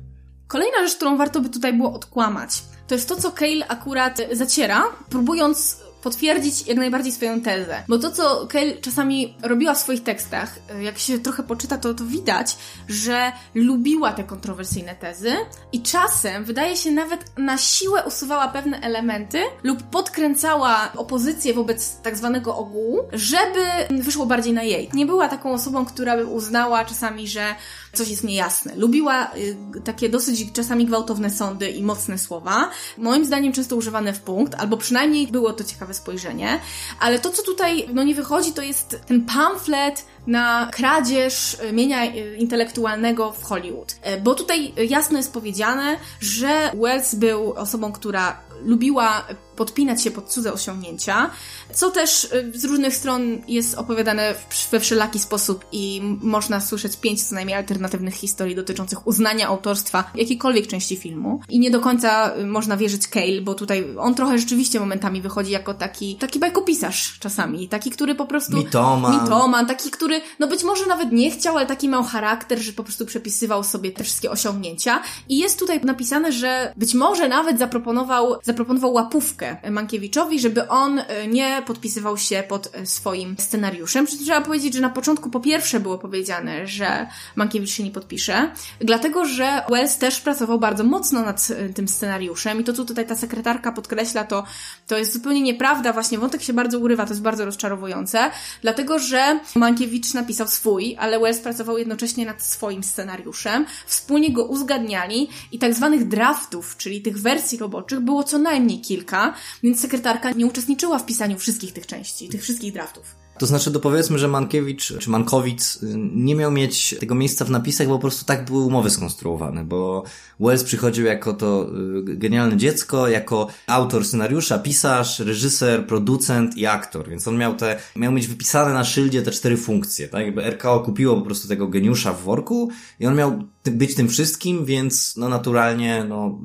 [0.47, 4.83] Kolejna rzecz, którą warto by tutaj było odkłamać, to jest to, co Kale akurat zaciera,
[5.09, 7.83] próbując potwierdzić jak najbardziej swoją tezę.
[7.87, 12.05] Bo to, co Kale czasami robiła w swoich tekstach, jak się trochę poczyta, to, to
[12.05, 12.57] widać,
[12.89, 15.33] że lubiła te kontrowersyjne tezy
[15.71, 22.17] i czasem, wydaje się, nawet na siłę usuwała pewne elementy lub podkręcała opozycję wobec tak
[22.17, 23.59] zwanego ogółu, żeby
[24.03, 24.89] wyszło bardziej na jej.
[24.93, 27.55] Nie była taką osobą, która by uznała czasami, że
[27.93, 28.75] coś jest niejasne.
[28.75, 32.69] Lubiła y, takie dosyć czasami gwałtowne sądy i mocne słowa.
[32.97, 36.59] Moim zdaniem często używane w punkt, albo przynajmniej było to ciekawe ciekawe spojrzenie.
[36.99, 42.03] Ale to, co tutaj no, nie wychodzi, to jest ten pamflet na kradzież e, mienia
[42.03, 43.95] e, intelektualnego w Hollywood.
[44.01, 50.29] E, bo tutaj jasno jest powiedziane, że Wells był osobą, która lubiła podpinać się pod
[50.29, 51.29] cudze osiągnięcia,
[51.73, 54.35] co też y, z różnych stron jest opowiadane
[54.71, 60.67] we wszelaki sposób i można słyszeć pięć co najmniej alternatywnych historii dotyczących uznania autorstwa jakiejkolwiek
[60.67, 61.41] części filmu.
[61.49, 65.51] I nie do końca y, można wierzyć Cale, bo tutaj on trochę rzeczywiście momentami wychodzi
[65.51, 68.57] jako taki, taki bajkopisarz czasami, taki, który po prostu...
[68.57, 69.23] Mitoman.
[69.23, 72.83] Mitoman, taki, który no być może nawet nie chciał, ale taki miał charakter, że po
[72.83, 75.01] prostu przepisywał sobie te wszystkie osiągnięcia.
[75.29, 81.05] I jest tutaj napisane, że być może nawet zaproponował, zaproponował łapówkę Mankiewiczowi, żeby on y,
[81.27, 84.07] nie podpisywał się pod e, swoim scenariuszem.
[84.07, 89.25] Trzeba powiedzieć, że na początku po pierwsze było powiedziane, że Mankiewicz się nie podpisze, dlatego
[89.25, 93.15] że Wells też pracował bardzo mocno nad e, tym scenariuszem i to, co tutaj ta
[93.15, 94.43] sekretarka podkreśla, to,
[94.87, 95.93] to jest zupełnie nieprawda.
[95.93, 98.31] Właśnie wątek się bardzo urywa, to jest bardzo rozczarowujące,
[98.61, 105.29] dlatego że Mankiewicz napisał swój, ale Wells pracował jednocześnie nad swoim scenariuszem, wspólnie go uzgadniali
[105.51, 109.32] i tak zwanych draftów, czyli tych wersji roboczych było co najmniej kilka,
[109.63, 113.23] więc sekretarka nie uczestniczyła w pisaniu wszystkich tych części, tych wszystkich draftów.
[113.37, 117.87] To znaczy, dopowiedzmy, że Mankiewicz czy Mankowic y, nie miał mieć tego miejsca w napisach,
[117.87, 120.03] bo po prostu tak były umowy skonstruowane, bo
[120.39, 121.69] Wells przychodził jako to
[122.07, 127.79] y, genialne dziecko, jako autor scenariusza, pisarz, reżyser, producent i aktor, więc on miał te,
[127.95, 130.25] miał mieć wypisane na szyldzie te cztery funkcje, tak?
[130.25, 132.69] Jakby RKO kupiło po prostu tego geniusza w worku
[132.99, 136.39] i on miał być tym wszystkim, więc no naturalnie, no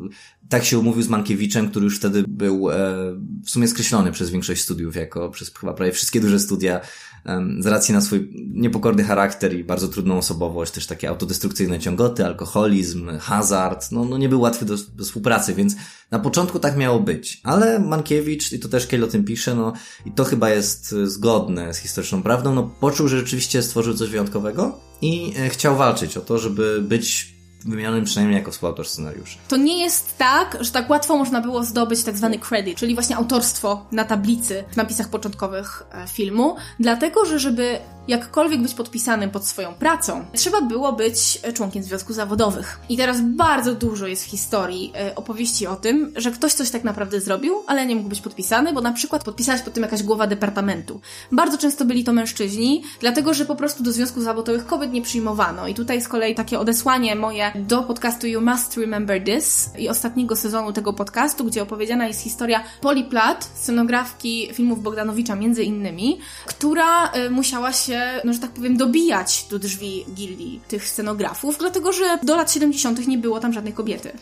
[0.49, 2.77] tak się umówił z Mankiewiczem, który już wtedy był e,
[3.45, 6.81] w sumie skreślony przez większość studiów, jako przez chyba prawie wszystkie duże studia,
[7.27, 12.27] e, z racji na swój niepokorny charakter i bardzo trudną osobowość, też takie autodestrukcyjne ciągoty,
[12.27, 15.77] alkoholizm, hazard, no, no nie był łatwy do, do współpracy, więc
[16.11, 17.41] na początku tak miało być.
[17.45, 19.73] Ale Mankiewicz, i to też Kiel o tym pisze, no
[20.07, 24.81] i to chyba jest zgodne z historyczną prawdą, no poczuł, że rzeczywiście stworzył coś wyjątkowego
[25.03, 29.39] i e, chciał walczyć o to, żeby być wymienionym przynajmniej jako współautor scenariuszy.
[29.49, 33.17] To nie jest tak, że tak łatwo można było zdobyć tak zwany credit, czyli właśnie
[33.17, 37.79] autorstwo na tablicy w napisach początkowych e, filmu, dlatego, że żeby
[38.09, 42.81] jakkolwiek być podpisanym pod swoją pracą, trzeba było być członkiem związków zawodowych.
[42.89, 46.85] I teraz bardzo dużo jest w historii e, opowieści o tym, że ktoś coś tak
[46.85, 50.03] naprawdę zrobił, ale nie mógł być podpisany, bo na przykład podpisała się pod tym jakaś
[50.03, 51.01] głowa departamentu.
[51.33, 55.69] Bardzo często byli to mężczyźni, dlatego że po prostu do związków zawodowych kobiet nie przyjmowano.
[55.69, 60.37] I tutaj z kolei takie odesłanie moje do podcastu You Must Remember This i ostatniego
[60.37, 67.13] sezonu tego podcastu, gdzie opowiedziana jest historia Poli Platt, scenografki filmów Bogdanowicza między innymi, która
[67.15, 72.19] y, musiała się no że tak powiem, dobijać do drzwi gildii tych scenografów, dlatego że
[72.23, 73.07] do lat 70.
[73.07, 74.13] nie było tam żadnej kobiety.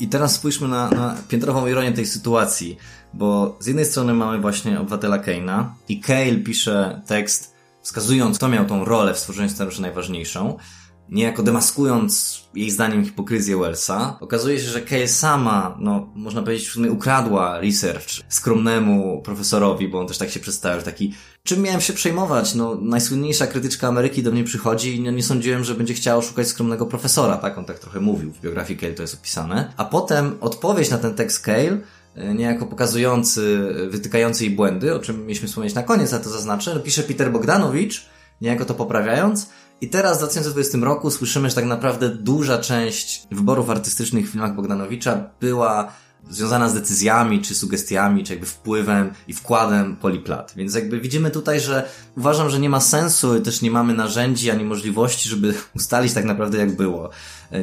[0.00, 2.78] I teraz spójrzmy na, na piętrową ironię tej sytuacji,
[3.14, 8.66] bo z jednej strony mamy właśnie obywatela Kane'a i Cale pisze tekst wskazując, kto miał
[8.66, 10.58] tą rolę w stworzeniu scenariusza najważniejszą,
[11.08, 16.72] niejako demaskując jej zdaniem hipokryzję Wellsa, okazuje się, że Kay sama, no, można powiedzieć, w
[16.72, 21.80] sumie ukradła research skromnemu profesorowi, bo on też tak się przedstawiał, że taki, czym miałem
[21.80, 22.54] się przejmować?
[22.54, 26.86] No, najsłynniejsza krytyczka Ameryki do mnie przychodzi i nie, sądziłem, że będzie chciała szukać skromnego
[26.86, 27.58] profesora, tak?
[27.58, 29.72] On tak trochę mówił, w biografii Kale to jest opisane.
[29.76, 31.78] A potem odpowiedź na ten tekst Kale
[32.14, 36.80] e, niejako pokazujący, wytykający jej błędy, o czym mieliśmy wspomnieć na koniec, a to zaznaczę,
[36.80, 38.06] pisze Peter Bogdanowicz,
[38.40, 39.50] niejako to poprawiając,
[39.84, 44.54] i teraz w 2020 roku słyszymy, że tak naprawdę duża część wyborów artystycznych w filmach
[44.54, 45.92] Bogdanowicza była
[46.30, 50.52] związana z decyzjami, czy sugestiami, czy jakby wpływem i wkładem Poliplat.
[50.56, 54.64] Więc jakby widzimy tutaj, że uważam, że nie ma sensu, też nie mamy narzędzi ani
[54.64, 57.10] możliwości, żeby ustalić tak naprawdę jak było.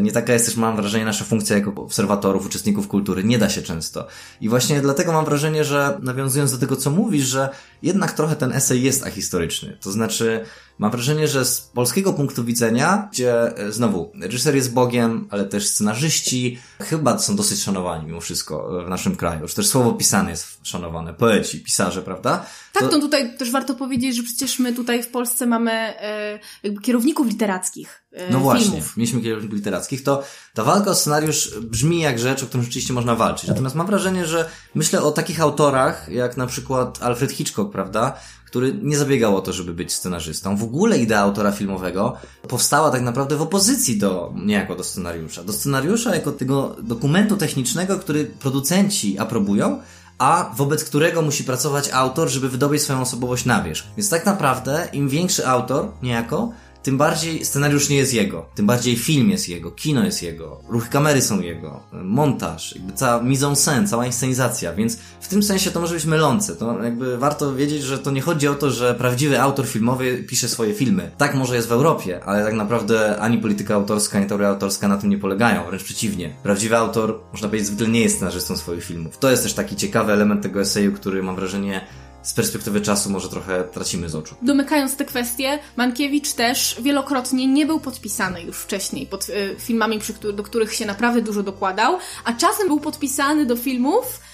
[0.02, 3.24] Nie taka jest też, mam wrażenie, nasza funkcja jako obserwatorów, uczestników kultury.
[3.24, 4.08] Nie da się często.
[4.42, 7.50] I właśnie dlatego mam wrażenie, że nawiązując do tego, co mówisz, że
[7.82, 9.78] jednak trochę ten esej jest ahistoryczny.
[9.82, 10.46] To znaczy,
[10.82, 15.68] mam wrażenie, że z polskiego punktu widzenia, gdzie e, znowu, reżyser jest Bogiem, ale też
[15.68, 19.42] scenarzyści chyba są dosyć szanowani mimo wszystko w naszym kraju.
[19.42, 21.14] Już też słowo pisane jest szanowane.
[21.14, 22.46] Poeci, pisarze, prawda?
[22.74, 26.40] Tak, to, to tutaj też warto powiedzieć, że przecież my tutaj w Polsce mamy e,
[26.64, 28.04] jakby kierowników literackich.
[28.12, 28.98] E, no właśnie, filmów.
[28.98, 30.24] mieliśmy kierowników literackich, to
[30.54, 33.50] ta walka o scenariusz brzmi jak rzecz, o którą rzeczywiście można walczyć.
[33.50, 38.20] Natomiast mam wrażenie, że myślę o takich autorach, jak na przykład Alfred Hitchcock, prawda?
[38.52, 40.58] Który nie zabiegał o to, żeby być scenarzystą.
[40.58, 45.43] W ogóle idea autora filmowego powstała tak naprawdę w opozycji do, niejako do scenariusza.
[45.43, 49.82] Do scenariusza jako tego dokumentu technicznego, który producenci aprobują,
[50.18, 53.88] a wobec którego musi pracować autor, żeby wydobyć swoją osobowość na wierzch.
[53.97, 56.52] Więc tak naprawdę im większy autor, niejako,
[56.84, 60.90] tym bardziej scenariusz nie jest jego, tym bardziej film jest jego, kino jest jego, ruchy
[60.90, 65.72] kamery są jego, montaż, jakby cała mise en scène, cała inscenizacja, więc w tym sensie
[65.72, 66.56] to może być mylące.
[66.56, 70.48] To jakby warto wiedzieć, że to nie chodzi o to, że prawdziwy autor filmowy pisze
[70.48, 71.12] swoje filmy.
[71.18, 74.98] Tak może jest w Europie, ale tak naprawdę ani polityka autorska, ani teoria autorska na
[74.98, 76.34] tym nie polegają, wręcz przeciwnie.
[76.44, 79.18] Prawdziwy autor, można powiedzieć, zwykle nie jest scenarzystą swoich filmów.
[79.18, 81.82] To jest też taki ciekawy element tego eseju, który mam wrażenie
[82.24, 84.36] z perspektywy czasu może trochę tracimy z oczu.
[84.42, 90.00] Domykając te kwestie, Mankiewicz też wielokrotnie nie był podpisany już wcześniej pod y, filmami,
[90.34, 94.31] do których się naprawdę dużo dokładał, a czasem był podpisany do filmów, E,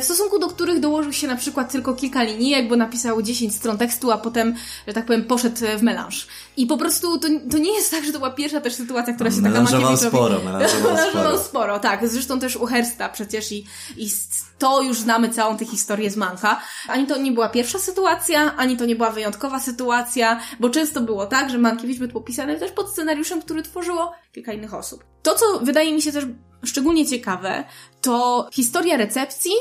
[0.00, 3.78] w stosunku do których dołożył się na przykład tylko kilka linijek, bo napisał 10 stron
[3.78, 4.54] tekstu, a potem,
[4.86, 6.26] że tak powiem, poszedł w melanż.
[6.56, 9.30] I po prostu to, to nie jest tak, że to była pierwsza też sytuacja, która
[9.30, 11.78] się taka Melanżował sporo, melanżował, melanżował sporo.
[11.78, 12.08] tak.
[12.08, 13.66] Zresztą też u Hersta przecież i,
[13.96, 14.08] i
[14.58, 16.60] to już znamy całą tę historię z Manka.
[16.88, 21.26] Ani to nie była pierwsza sytuacja, ani to nie była wyjątkowa sytuacja, bo często było
[21.26, 25.04] tak, że Mankiewicz był podpisany też pod scenariuszem, który tworzyło kilka innych osób.
[25.22, 26.24] To, co wydaje mi się też
[26.64, 27.64] szczególnie ciekawe,
[28.08, 29.52] to historia recepcji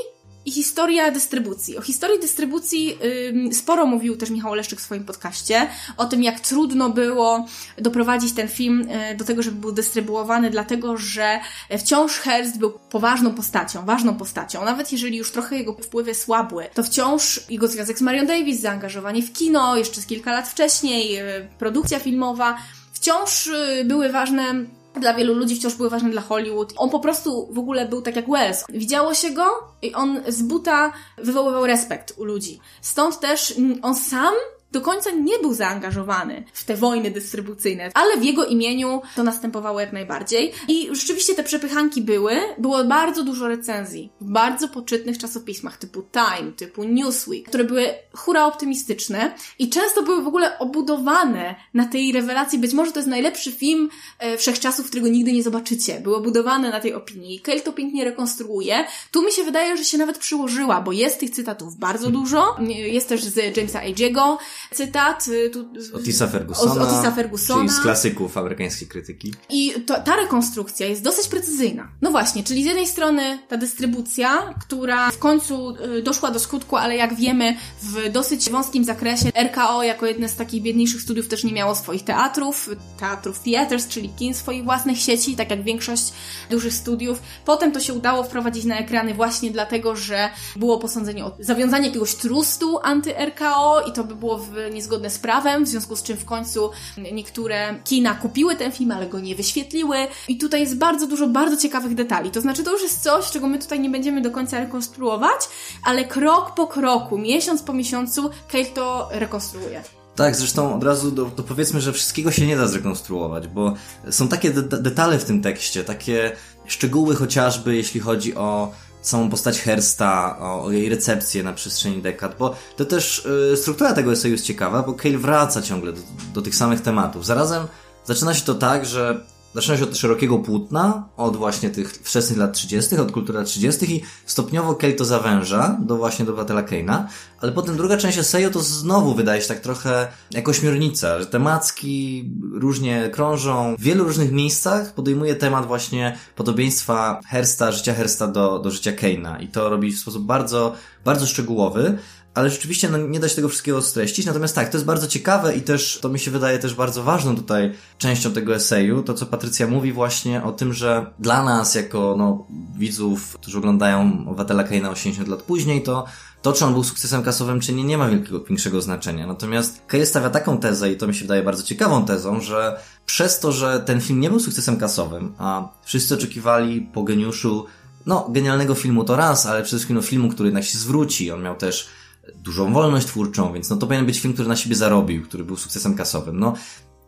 [0.45, 1.77] i historia dystrybucji.
[1.77, 2.97] O historii dystrybucji
[3.29, 5.67] ym, sporo mówił też Michał Leszczyk w swoim podcaście,
[5.97, 7.45] o tym jak trudno było
[7.77, 11.39] doprowadzić ten film y, do tego, żeby był dystrybuowany, dlatego że
[11.77, 14.65] wciąż Hearst był poważną postacią, ważną postacią.
[14.65, 19.21] Nawet jeżeli już trochę jego wpływy słabły, to wciąż jego związek z Marion Davis, zaangażowanie
[19.21, 22.57] w kino, jeszcze z kilka lat wcześniej, y, produkcja filmowa,
[22.93, 24.65] wciąż y, były ważne
[24.99, 26.73] dla wielu ludzi wciąż były ważne dla Hollywood.
[26.77, 28.65] On po prostu w ogóle był tak jak Wells.
[28.69, 29.45] Widziało się go
[29.81, 32.59] i on z buta wywoływał respekt u ludzi.
[32.81, 34.33] Stąd też on sam
[34.71, 39.79] do końca nie był zaangażowany w te wojny dystrybucyjne, ale w jego imieniu to następowało
[39.79, 40.51] jak najbardziej.
[40.67, 46.51] I rzeczywiście te przepychanki były, było bardzo dużo recenzji w bardzo poczytnych czasopismach typu Time,
[46.51, 52.59] typu Newsweek, które były hura optymistyczne i często były w ogóle obudowane na tej rewelacji,
[52.59, 53.89] być może to jest najlepszy film
[54.19, 55.99] e, wszechczasów, którego nigdy nie zobaczycie.
[55.99, 57.41] Było budowane na tej opinii.
[57.45, 58.85] Cale to pięknie rekonstruuje.
[59.11, 62.55] Tu mi się wydaje, że się nawet przyłożyła, bo jest tych cytatów bardzo dużo.
[62.67, 64.37] Jest też z Jamesa Age'ego,
[64.73, 65.27] cytat.
[65.27, 66.81] Y, tu, Otisa Fergusona.
[66.81, 67.59] Otisa Fergusona.
[67.59, 69.33] Czyli z klasyków amerykańskiej krytyki.
[69.49, 71.87] I to, ta rekonstrukcja jest dosyć precyzyjna.
[72.01, 76.75] No właśnie, czyli z jednej strony ta dystrybucja, która w końcu y, doszła do skutku,
[76.75, 81.43] ale jak wiemy, w dosyć wąskim zakresie RKO jako jedne z takich biedniejszych studiów też
[81.43, 86.13] nie miało swoich teatrów, teatrów theaters, czyli kin swoich własnych sieci, tak jak większość
[86.49, 87.21] dużych studiów.
[87.45, 92.15] Potem to się udało wprowadzić na ekrany właśnie dlatego, że było posądzenie o zawiązanie jakiegoś
[92.15, 96.25] trustu anty-RKO i to by było w niezgodne z prawem, w związku z czym w
[96.25, 96.69] końcu
[97.11, 99.97] niektóre kina kupiły ten film, ale go nie wyświetliły.
[100.27, 102.31] I tutaj jest bardzo dużo bardzo ciekawych detali.
[102.31, 105.41] To znaczy, to już jest coś, czego my tutaj nie będziemy do końca rekonstruować,
[105.83, 109.83] ale krok po kroku, miesiąc po miesiącu, Cale to rekonstruuje.
[110.15, 113.73] Tak, zresztą od razu do powiedzmy, że wszystkiego się nie da zrekonstruować, bo
[114.09, 116.31] są takie de detale w tym tekście, takie
[116.65, 118.71] szczegóły chociażby, jeśli chodzi o
[119.07, 123.93] samą postać Hersta, o, o, jej recepcję na przestrzeni dekad, bo to też y, struktura
[123.93, 126.01] tego eseju jest ciekawa, bo Cale wraca ciągle do,
[126.33, 127.25] do tych samych tematów.
[127.25, 127.67] Zarazem
[128.05, 129.25] zaczyna się to tak, że
[129.57, 133.95] Zaczyna się od szerokiego płótna, od właśnie tych wczesnych lat 30., od kultury lat 30.
[133.95, 137.03] i stopniowo Kale to zawęża do właśnie do Batela Kane'a,
[137.41, 142.29] ale potem druga część eseju to znowu wydaje się tak trochę jako śmiornica, że temacki
[142.53, 143.75] różnie krążą.
[143.79, 149.43] W wielu różnych miejscach podejmuje temat właśnie podobieństwa Hersta, życia Hersta do, do życia Kane'a
[149.43, 151.97] i to robi w sposób bardzo, bardzo szczegółowy,
[152.37, 154.25] ale rzeczywiście no, nie da się tego wszystkiego streścić.
[154.25, 157.35] Natomiast tak, to jest bardzo ciekawe i też to mi się wydaje też bardzo ważną
[157.35, 162.15] tutaj częścią tego eseju, to co Patrycja mówi właśnie o tym, że dla nas jako
[162.17, 166.05] no, widzów, którzy oglądają Obywatela Kaina 80 lat później, to
[166.41, 169.27] to, czy on był sukcesem kasowym, czy nie, nie ma wielkiego, większego znaczenia.
[169.27, 173.39] Natomiast Kale stawia taką tezę, i to mi się wydaje bardzo ciekawą tezą, że przez
[173.39, 177.65] to, że ten film nie był sukcesem kasowym, a wszyscy oczekiwali po geniuszu,
[178.05, 181.31] no, genialnego filmu to raz, ale przede wszystkim no, filmu, który jednak się zwróci.
[181.31, 181.96] On miał też
[182.35, 185.57] dużą wolność twórczą, więc no to powinien być film, który na siebie zarobił, który był
[185.57, 186.39] sukcesem kasowym.
[186.39, 186.53] No,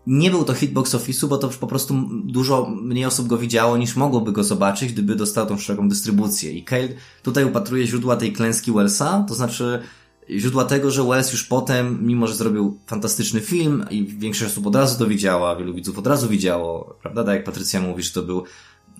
[0.08, 3.78] nie był to hit box office'u, bo to po prostu dużo mniej osób go widziało
[3.78, 6.52] niż mogłoby go zobaczyć, gdyby dostał tą szeroką dystrybucję.
[6.52, 6.90] I Cale
[7.24, 9.82] tutaj upatruje źródła tej klęski Wellsa, to znaczy
[10.30, 14.76] źródła tego, że Wells już potem, mimo że zrobił fantastyczny film i większość osób od
[14.76, 18.24] razu to widziała, wielu widzów od razu widziało, prawda, tak jak Patrycja mówi, że to
[18.24, 18.44] był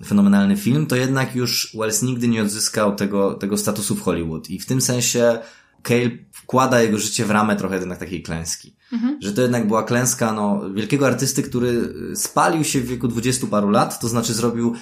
[0.06, 4.50] fenomenalny film, to jednak już Wells nigdy nie odzyskał tego, tego statusu w Hollywood.
[4.50, 5.40] I w tym sensie
[5.84, 8.76] Cale wkłada jego życie w ramę trochę jednak takiej klęski.
[8.94, 9.18] Mhm.
[9.22, 13.70] Że to jednak była klęska no, wielkiego artysty, który spalił się w wieku dwudziestu paru
[13.70, 14.76] lat, to znaczy zrobił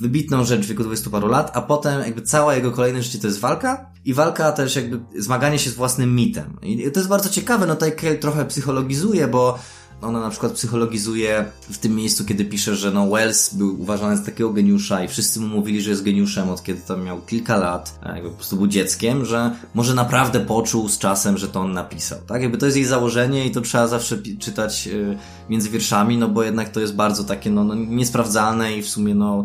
[0.00, 3.26] wybitną rzecz w wieku dwudziestu paru lat, a potem jakby cała jego kolejne życie to
[3.26, 6.58] jest walka i walka też jakby zmaganie się z własnym mitem.
[6.62, 9.58] I to jest bardzo ciekawe, no tutaj Cale trochę psychologizuje, bo
[10.02, 14.22] ona na przykład psychologizuje w tym miejscu, kiedy pisze, że no Wells był uważany za
[14.22, 17.98] takiego geniusza i wszyscy mu mówili, że jest geniuszem od kiedy tam miał kilka lat,
[18.14, 22.18] jakby po prostu był dzieckiem, że może naprawdę poczuł z czasem, że to on napisał,
[22.26, 22.42] tak?
[22.42, 26.42] Jakby to jest jej założenie i to trzeba zawsze czytać y, między wierszami, no bo
[26.42, 29.44] jednak to jest bardzo takie, no, no niesprawdzalne i w sumie, no,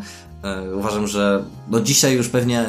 [0.69, 2.65] y, uważam, że no dzisiaj już pewnie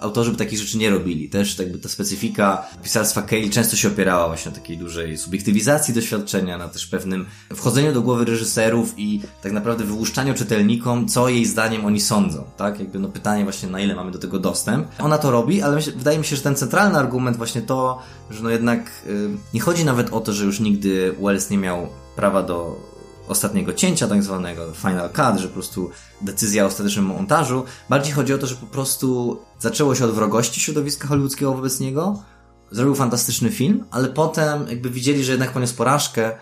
[0.00, 1.28] autorzy by takich rzeczy nie robili.
[1.28, 6.58] Też jakby ta specyfika pisarstwa Cale często się opierała właśnie na takiej dużej subiektywizacji doświadczenia,
[6.58, 11.86] na też pewnym wchodzeniu do głowy reżyserów i tak naprawdę wyłuszczaniu czytelnikom, co jej zdaniem
[11.86, 12.80] oni sądzą, tak?
[12.80, 14.88] Jakby no pytanie właśnie, na ile mamy do tego dostęp.
[14.98, 18.50] Ona to robi, ale wydaje mi się, że ten centralny argument właśnie to, że no
[18.50, 22.87] jednak yy, nie chodzi nawet o to, że już nigdy Wells nie miał prawa do
[23.28, 27.64] ostatniego cięcia, tak zwanego final cut, że po prostu decyzja o ostatecznym montażu.
[27.88, 32.22] Bardziej chodzi o to, że po prostu zaczęło się od wrogości środowiska hollywoodzkiego wobec niego.
[32.70, 36.32] Zrobił fantastyczny film, ale potem jakby widzieli, że jednak poniósł porażkę,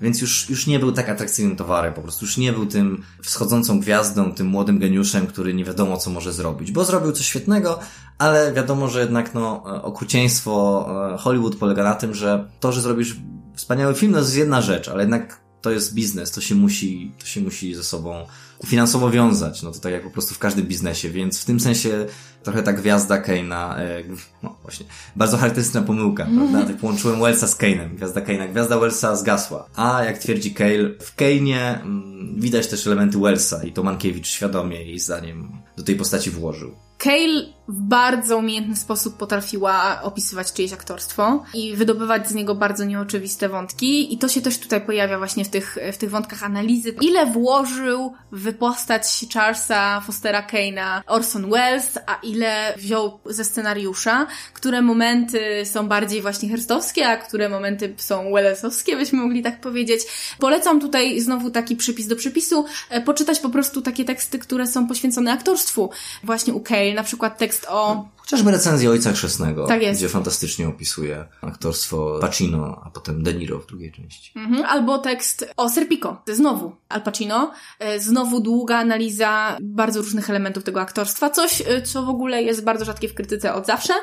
[0.00, 3.80] więc już, już nie był tak atrakcyjnym towarem, po prostu już nie był tym wschodzącą
[3.80, 7.78] gwiazdą, tym młodym geniuszem, który nie wiadomo co może zrobić, bo zrobił coś świetnego,
[8.18, 13.16] ale wiadomo, że jednak no, okrucieństwo e, Hollywood polega na tym, że to, że zrobisz
[13.54, 17.26] wspaniały film, to jest jedna rzecz, ale jednak to jest biznes, to się musi, to
[17.26, 18.26] się musi ze sobą
[18.66, 22.06] finansowo wiązać, no to tak jak po prostu w każdym biznesie, więc w tym sensie
[22.42, 24.02] trochę ta gwiazda Keina, e,
[24.42, 24.86] no właśnie,
[25.16, 26.62] bardzo charakterystyczna pomyłka, prawda?
[26.62, 31.16] Tak połączyłem Wellsa z Kane'em, gwiazda Keina, gwiazda Wellsa zgasła, a jak twierdzi Cale, w
[31.16, 36.30] Kane'ie mm, widać też elementy Wellsa i to Mankiewicz świadomie jej zdaniem do tej postaci
[36.30, 36.74] włożył.
[36.98, 43.48] Cale w bardzo umiejętny sposób potrafiła opisywać czyjeś aktorstwo i wydobywać z niego bardzo nieoczywiste
[43.48, 46.94] wątki i to się też tutaj pojawia właśnie w tych, w tych wątkach analizy.
[47.00, 49.02] Ile włożył w postać
[49.34, 56.48] Charlesa Fostera Kane'a Orson Welles, a ile wziął ze scenariusza, które momenty są bardziej właśnie
[56.48, 60.00] herstowskie, a które momenty są Wellesowskie, byśmy mogli tak powiedzieć.
[60.38, 64.88] Polecam tutaj znowu taki przypis do przypisu, e, poczytać po prostu takie teksty, które są
[64.88, 65.90] poświęcone aktorstwu
[66.24, 71.24] właśnie u Cale, na przykład tekst o Chociażby recenzję Ojca Chrzestnego, tak gdzie fantastycznie opisuje
[71.42, 74.32] aktorstwo Pacino, a potem De Niro w drugiej części.
[74.36, 80.64] Mhm, albo tekst o Serpico, znowu Al Pacino, e, znowu długa analiza bardzo różnych elementów
[80.64, 83.94] tego aktorstwa, coś, e, co w ogóle jest bardzo rzadkie w krytyce od zawsze,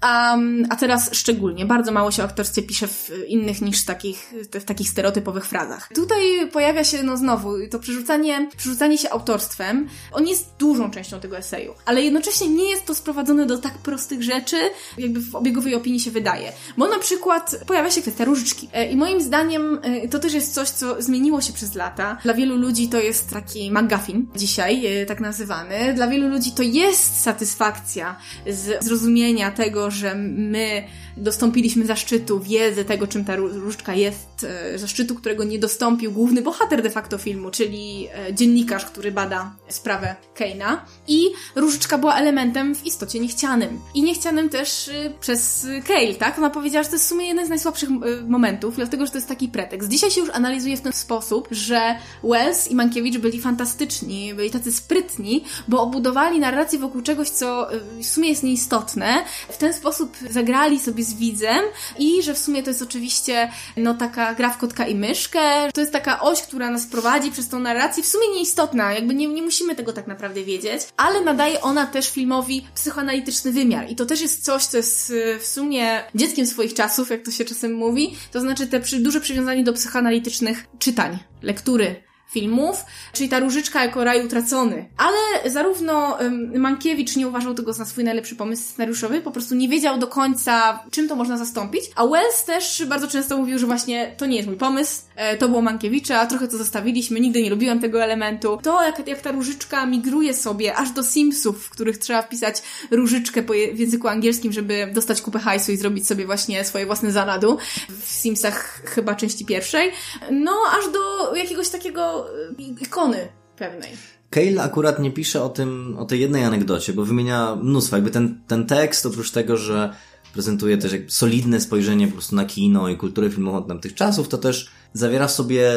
[0.00, 0.36] a,
[0.70, 1.66] a teraz szczególnie.
[1.66, 5.88] Bardzo mało się o aktorstwie pisze w innych niż takich, w takich stereotypowych frazach.
[5.94, 11.36] Tutaj pojawia się, no znowu, to przerzucanie, przerzucanie się autorstwem, on jest dużą częścią tego
[11.36, 14.56] eseju, ale jednocześnie nie jest to sprowadzone do tak prostych rzeczy,
[14.98, 16.52] jakby w obiegowej opinii się wydaje.
[16.76, 18.68] Bo na przykład pojawia się kwestia różyczki.
[18.72, 22.18] E, I moim zdaniem e, to też jest coś, co zmieniło się przez lata.
[22.22, 25.94] Dla wielu ludzi to jest taki McGuffin dzisiaj, e, tak nazywany.
[25.94, 30.84] Dla wielu ludzi to jest satysfakcja z zrozumienia tego, że my
[31.16, 34.46] dostąpiliśmy zaszczytu, wiedzy tego, czym ta różdżka jest,
[34.76, 40.84] zaszczytu, którego nie dostąpił główny bohater de facto filmu, czyli dziennikarz, który bada sprawę Keina.
[41.08, 43.80] I różyczka była elementem w istocie niechcianym niechcianym.
[43.94, 46.38] I niechcianym też y, przez Kale, tak?
[46.38, 47.92] Ona powiedziała, że to jest w sumie jeden z najsłabszych y,
[48.28, 49.88] momentów, dlatego, że to jest taki pretekst.
[49.88, 54.72] Dzisiaj się już analizuje w ten sposób, że Wells i Mankiewicz byli fantastyczni, byli tacy
[54.72, 59.24] sprytni, bo obudowali narrację wokół czegoś, co y, w sumie jest nieistotne.
[59.48, 61.64] W ten sposób zagrali sobie z widzem
[61.98, 65.40] i że w sumie to jest oczywiście no taka gra w kotka i myszkę.
[65.74, 69.26] To jest taka oś, która nas prowadzi przez tą narrację, w sumie nieistotna, jakby nie,
[69.26, 73.90] nie musimy tego tak naprawdę wiedzieć, ale nadaje ona też filmowi psychoanalityczny wymiar.
[73.90, 77.30] I to też jest coś, co jest y, w sumie dzieckiem swoich czasów, jak to
[77.30, 78.16] się czasem mówi.
[78.32, 84.04] To znaczy te przy, duże przywiązanie do psychoanalitycznych czytań, lektury, filmów, czyli ta różyczka jako
[84.04, 84.88] raj utracony.
[84.96, 86.18] Ale zarówno
[86.54, 90.84] Mankiewicz nie uważał tego za swój najlepszy pomysł scenariuszowy, po prostu nie wiedział do końca,
[90.90, 94.48] czym to można zastąpić, a Wells też bardzo często mówił, że właśnie to nie jest
[94.48, 98.58] mój pomysł, e, to było Mankiewicza, trochę to zostawiliśmy, nigdy nie lubiłem tego elementu.
[98.62, 103.42] To, jak, jak ta różyczka migruje sobie aż do Simsów, w których trzeba wpisać różyczkę
[103.42, 107.58] po w języku angielskim, żeby dostać kupę hajsu i zrobić sobie właśnie swoje własne zanadu.
[107.88, 109.92] W Simsach chyba części pierwszej.
[110.30, 112.21] No, aż do jakiegoś takiego
[112.58, 113.90] ikony pewnej.
[114.34, 117.96] Cale akurat nie pisze o tym, o tej jednej anegdocie, bo wymienia mnóstwo.
[117.96, 119.94] Jakby ten, ten tekst, oprócz tego, że
[120.32, 124.70] prezentuje też solidne spojrzenie po prostu na kino i kulturę filmową tamtych czasów, to też
[124.92, 125.72] zawiera w sobie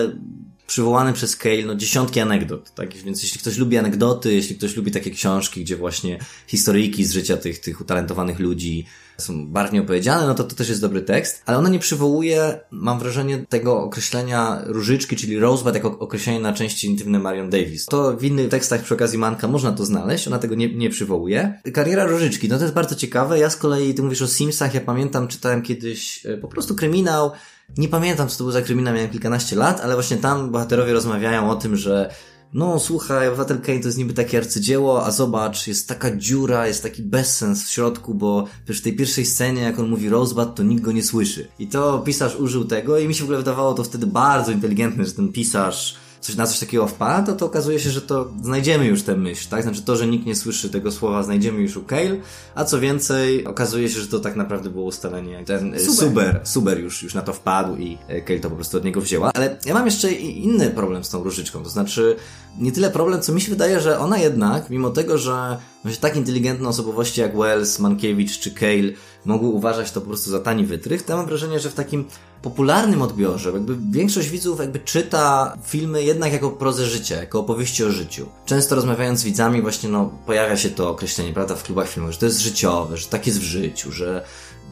[0.67, 2.73] przywołane przez Cale no, dziesiątki anegdot.
[2.73, 2.93] Tak?
[2.93, 7.37] Więc jeśli ktoś lubi anegdoty, jeśli ktoś lubi takie książki, gdzie właśnie historyjki z życia
[7.37, 8.85] tych, tych utalentowanych ludzi
[9.17, 12.99] są barwnie opowiedziane, no to to też jest dobry tekst, ale ona nie przywołuje, mam
[12.99, 17.85] wrażenie, tego określenia różyczki, czyli Rosebud jako określenie na części intymne Marion Davis.
[17.85, 21.61] To w innych tekstach przy okazji Manka można to znaleźć, ona tego nie, nie przywołuje.
[21.73, 23.39] Kariera różyczki, no to jest bardzo ciekawe.
[23.39, 27.31] Ja z kolei, ty mówisz o Simsach, ja pamiętam, czytałem kiedyś e, po prostu kryminał,
[27.77, 31.49] Nie pamiętam, co to był za kryminał, miałem kilkanaście lat, ale właśnie tam bohaterowie rozmawiają
[31.49, 32.09] o tym, że
[32.53, 36.83] no słuchaj, Obywatel Kane to jest niby takie arcydzieło, a zobacz, jest taka dziura, jest
[36.83, 40.63] taki bezsens w środku, bo przecież w tej pierwszej scenie, jak on mówi Rosebud, to
[40.63, 41.47] nikt go nie słyszy.
[41.59, 45.05] I to pisarz użył tego i mi się w ogóle wydawało to wtedy bardzo inteligentne,
[45.05, 45.95] że ten pisarz
[46.25, 49.49] coś, na coś takiego wpadł, to, to okazuje się, że to znajdziemy już tę myśl,
[49.49, 49.63] tak?
[49.63, 52.17] Znaczy to, że nikt nie słyszy tego słowa, znajdziemy już u Kale,
[52.55, 55.43] a co więcej, okazuje się, że to tak naprawdę było ustalenie.
[55.45, 58.55] Ten e, super, super, super już, już na to wpadł i e, Kale to po
[58.55, 59.31] prostu od niego wzięła.
[59.33, 62.15] Ale ja mam jeszcze inny problem z tą różyczką, to znaczy
[62.59, 65.57] nie tyle problem, co mi się wydaje, że ona jednak, mimo tego, że
[66.01, 68.91] tak inteligentne osobowości jak Wells, Mankiewicz czy Cale
[69.25, 72.05] mogły uważać to po prostu za tani wytrych, to ja mam wrażenie, że w takim
[72.41, 77.91] popularnym odbiorze, jakby większość widzów jakby czyta filmy jednak jako prozę życia, jako opowieści o
[77.91, 78.25] życiu.
[78.45, 82.19] Często rozmawiając z widzami właśnie no pojawia się to określenie, prawda, w klubach filmowych, że
[82.19, 84.25] to jest życiowe, że tak jest w życiu, że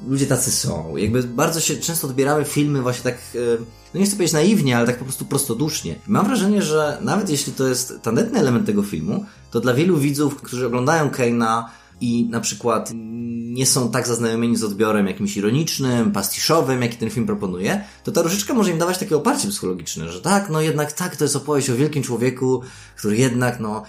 [0.08, 0.98] ludzie tacy są.
[0.98, 3.38] Jakby bardzo się często odbieramy filmy właśnie tak, e,
[3.94, 5.96] no nie chcę powiedzieć naiwnie, ale tak po prostu prostodusznie.
[6.08, 10.36] Mam wrażenie, że nawet jeśli to jest tandetny element tego filmu, to dla wielu widzów,
[10.36, 11.70] którzy oglądają Keina
[12.04, 12.92] i na przykład
[13.54, 18.22] nie są tak zaznajomieni z odbiorem jakimś ironicznym, pastiszowym, jaki ten film proponuje, to ta
[18.22, 21.70] różyczka może im dawać takie oparcie psychologiczne, że tak, no jednak tak, to jest opowieść
[21.70, 22.62] o wielkim człowieku,
[22.96, 23.84] który jednak, no,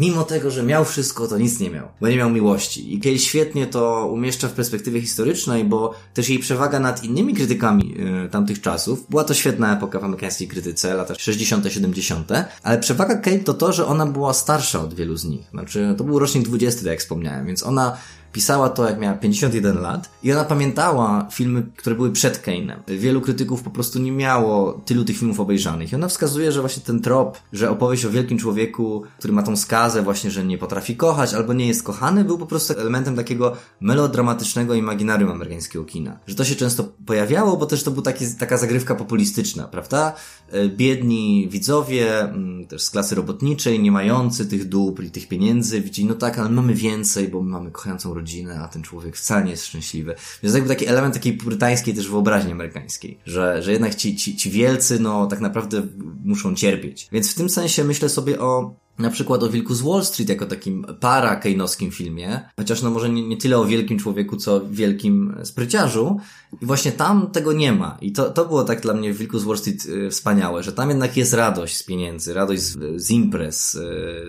[0.00, 2.94] mimo tego, że miał wszystko, to nic nie miał, bo nie miał miłości.
[2.94, 7.94] I Cale świetnie to umieszcza w perspektywie historycznej, bo też jej przewaga nad innymi krytykami
[8.26, 12.32] y, tamtych czasów, była to świetna epoka w amerykańskiej krytyce, lata 60., 70.,
[12.62, 15.46] ale przewaga Kate to to, że ona była starsza od wielu z nich.
[15.50, 17.96] Znaczy, to był rocznik 20, tak jak wspomniałem, więc ona
[18.34, 22.76] Pisała to, jak miała 51 lat i ona pamiętała filmy, które były przed Kane'em.
[22.88, 25.92] Wielu krytyków po prostu nie miało tylu tych filmów obejrzanych.
[25.92, 29.56] I ona wskazuje, że właśnie ten trop, że opowieść o wielkim człowieku, który ma tą
[29.56, 33.56] skazę właśnie, że nie potrafi kochać albo nie jest kochany, był po prostu elementem takiego
[33.80, 36.18] melodramatycznego imaginarium amerykańskiego kina.
[36.26, 40.12] Że to się często pojawiało, bo też to była taka zagrywka populistyczna, prawda?
[40.50, 45.80] E, biedni widzowie, mm, też z klasy robotniczej, nie mający tych dóbr i tych pieniędzy,
[45.80, 49.16] widzieli, no tak, ale mamy więcej, bo my mamy kochającą rodzinę rodzinę, a ten człowiek
[49.16, 50.14] wcale nie jest szczęśliwy.
[50.42, 54.50] Więc jakby taki element takiej purytańskiej też wyobraźni amerykańskiej, że, że jednak ci, ci, ci
[54.50, 55.82] wielcy, no tak naprawdę
[56.24, 57.08] muszą cierpieć.
[57.12, 60.46] Więc w tym sensie myślę sobie o na przykład o Wilku z Wall Street jako
[60.46, 65.36] takim para kejnowskim filmie, chociaż no może nie, nie tyle o wielkim człowieku, co wielkim
[65.42, 66.20] spryciarzu.
[66.62, 67.98] I właśnie tam tego nie ma.
[68.00, 70.72] I to, to było tak dla mnie w Wilku z Wall Street y, wspaniałe, że
[70.72, 73.80] tam jednak jest radość z pieniędzy, radość z, z imprez, y,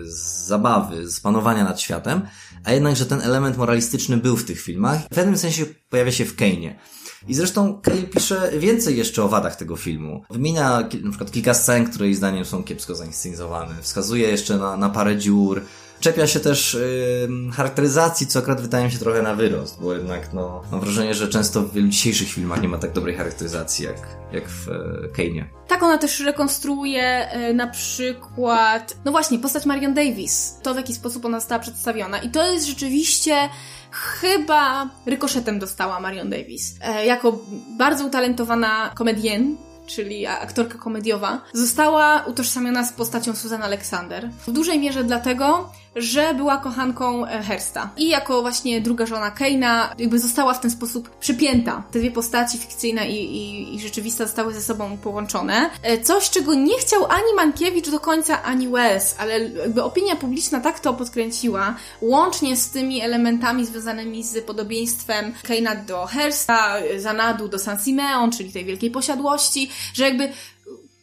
[0.02, 2.22] z zabawy, z panowania nad światem,
[2.64, 5.04] a jednak, że ten element moralistyczny był w tych filmach.
[5.04, 6.74] W pewnym sensie pojawia się w Kane'ie.
[7.28, 10.22] I zresztą Cale pisze więcej jeszcze o wadach tego filmu.
[10.30, 13.74] Wymienia na przykład kilka scen, które jej zdaniem są kiepsko zainscenizowane.
[13.80, 15.62] Wskazuje jeszcze na, na parę dziur.
[16.00, 20.32] Czepia się też yy, charakteryzacji, co akurat wydaje mi się trochę na wyrost, bo jednak
[20.32, 23.96] no, mam wrażenie, że często w dzisiejszych filmach nie ma tak dobrej charakteryzacji jak,
[24.32, 25.65] jak w e.
[25.76, 30.58] Tak, ona też rekonstruuje e, na przykład, no właśnie, postać Marion Davis.
[30.62, 32.18] To, w jaki sposób ona została przedstawiona.
[32.18, 33.48] I to jest rzeczywiście
[33.90, 36.74] chyba rykoszetem dostała Marion Davis.
[36.82, 37.38] E, jako
[37.78, 39.56] bardzo utalentowana komedien,
[39.86, 44.30] czyli aktorka komediowa, została utożsamiona z postacią Susan Alexander.
[44.46, 47.90] W dużej mierze dlatego, że była kochanką e, Hersta.
[47.96, 51.82] I jako właśnie druga żona Keina jakby została w ten sposób przypięta.
[51.90, 55.70] Te dwie postaci, fikcyjna i, i, i rzeczywista, zostały ze sobą połączone.
[55.82, 60.60] E, coś, czego nie chciał ani Mankiewicz do końca, ani Wells, ale jakby opinia publiczna
[60.60, 67.58] tak to podkręciła, łącznie z tymi elementami związanymi z podobieństwem Keina do Hersta, Zanadu do
[67.58, 70.32] San Simeon, czyli tej wielkiej posiadłości, że jakby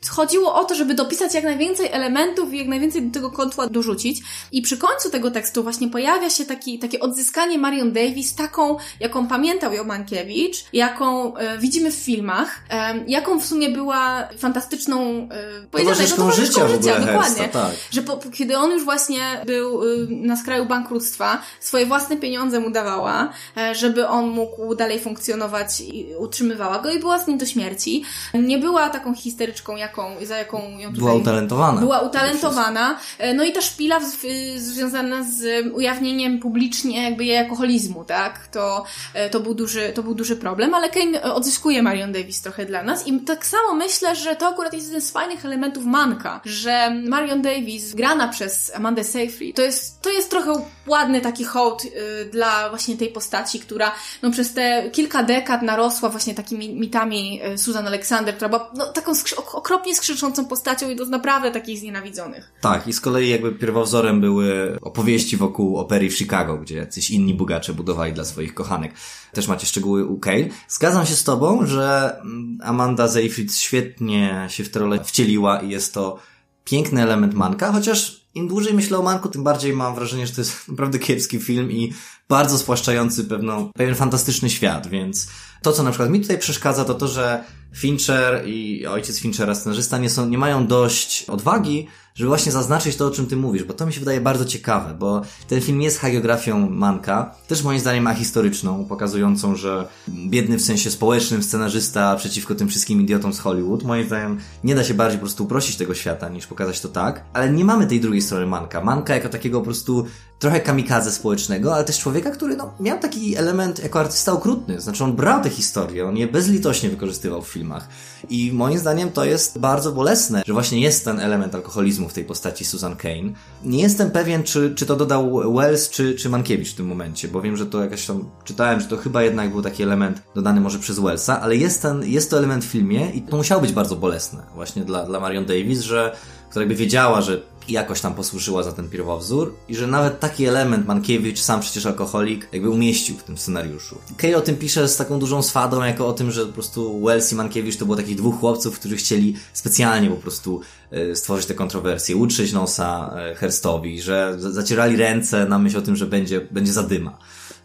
[0.10, 4.22] chodziło o to, żeby dopisać jak najwięcej elementów i jak najwięcej do tego kotła dorzucić.
[4.51, 9.28] I przy końcu tego tekstu właśnie pojawia się taki, takie odzyskanie Marion Davis, taką, jaką
[9.28, 15.28] pamiętał ją Mankiewicz, jaką e, widzimy w filmach, e, jaką w sumie była fantastyczną
[15.72, 17.41] e, towarzyszką życia, życia w ogóle dokładnie.
[17.41, 17.72] Hersta, tak.
[17.91, 22.70] Że po, kiedy on już właśnie był e, na skraju bankructwa, swoje własne pieniądze mu
[22.70, 27.45] dawała, e, żeby on mógł dalej funkcjonować i utrzymywała go i była z nim do
[27.45, 28.04] śmierci.
[28.34, 31.00] Nie była taką histeryczką jak jaką, za jaką ją tutaj...
[31.00, 31.80] Była utalentowana.
[31.80, 33.00] Była utalentowana.
[33.18, 34.26] E, no i ta szpila w,
[34.58, 38.48] związana z ujawnieniem publicznie jakby jej alkoholizmu, tak?
[38.48, 38.84] To,
[39.14, 42.84] e, to, był duży, to był duży problem, ale Kane odzyskuje Marion Davis trochę dla
[42.84, 46.89] nas i tak samo myślę, że to akurat jest jeden z fajnych elementów Manka, że
[47.08, 50.54] Marion Davis, grana przez Amandę Seyfried, to jest, to jest trochę
[50.88, 51.89] ładny taki hołd y,
[52.32, 53.91] dla właśnie tej postaci, która
[54.22, 58.86] no, przez te kilka dekad narosła właśnie takimi mitami y, Susan Alexander, która była no,
[58.86, 59.12] taką
[59.54, 62.52] okropną okropnie skrzyczącą postacią i to naprawdę takich znienawidzonych.
[62.62, 67.34] Tak, i z kolei jakby pierwowzorem były opowieści wokół opery w Chicago, gdzie jacyś inni
[67.34, 68.94] bogacze budowali dla swoich kochanek.
[69.34, 70.46] Też macie szczegóły u Kale.
[70.68, 75.70] Zgadzam się z tobą, że mm, Amanda Seyfried świetnie się w tę rolę wcieliła i
[75.70, 76.20] jest to
[76.66, 80.42] piękny element Manka, chociaż im dłużej myślę o Manku, tym bardziej mam wrażenie, że to
[80.42, 81.94] jest naprawdę kiepski film i
[82.30, 85.28] bardzo spłaszczający pewną, pewien fantastyczny świat, więc
[85.62, 87.44] to, co na przykład mi tutaj przeszkadza, to to, że
[87.76, 93.05] Fincher i ojciec Finchera, scenarzysta, nie, są, nie mają dość odwagi, żeby właśnie zaznaczyć to,
[93.05, 95.99] o czym ty mówisz, bo to mi się wydaje bardzo ciekawe, bo ten film jest
[95.99, 102.68] hagiografią Manka, też moim zdaniem ahistoryczną, pokazującą, że biedny w sensie społecznym scenarzysta przeciwko tym
[102.68, 106.30] wszystkim idiotom z Hollywood, moim zdaniem nie da się bardziej po prostu uprościć tego świata,
[106.30, 108.82] niż pokazać to tak, ale nie mamy tej drugiej strony Manka.
[108.82, 110.05] Manka jako takiego po prostu
[110.44, 115.04] trochę kamikadze społecznego, ale też człowieka, który no, miał taki element jako artysta okrutny, znaczy
[115.04, 117.88] on brał te historie, on je bezlitośnie wykorzystywał w filmach.
[118.30, 122.26] I moim zdaniem to jest bardzo bolesne, że właśnie jest ten element alkoholizmu w tej
[122.26, 123.32] postaci Susan Kane.
[123.64, 127.41] Nie jestem pewien, czy, czy to dodał Wells, czy, czy Mankiewicz w tym momencie, bo
[127.41, 130.80] wiem, że to jakaś tam, czytałem, że to chyba jednak był taki element dodany może
[130.80, 133.96] przez Wellsa, ale jest, ten, jest to element w filmie i to musiało być bardzo
[133.96, 136.16] bolesne właśnie dla, dla Marion Davis, że
[136.54, 140.88] która jakby wiedziała, że jakoś tam posłużyła za ten pierwowzór i że nawet taki element
[140.88, 143.97] Mankiewicz, sam przecież alkoholik, jakby umieścił w tym scenariuszu.
[144.18, 147.32] Kay o tym pisze z taką dużą swadą, jako o tym, że po prostu Wells
[147.32, 150.61] i Mankiewicz to było takich dwóch chłopców, którzy chcieli specjalnie po prostu
[150.91, 155.95] e, stworzyć te kontrowersje, utrzeć nosa e, Herstowi, że zacierali ręce na myśl o tym,
[155.95, 157.18] że będzie, będzie zadyma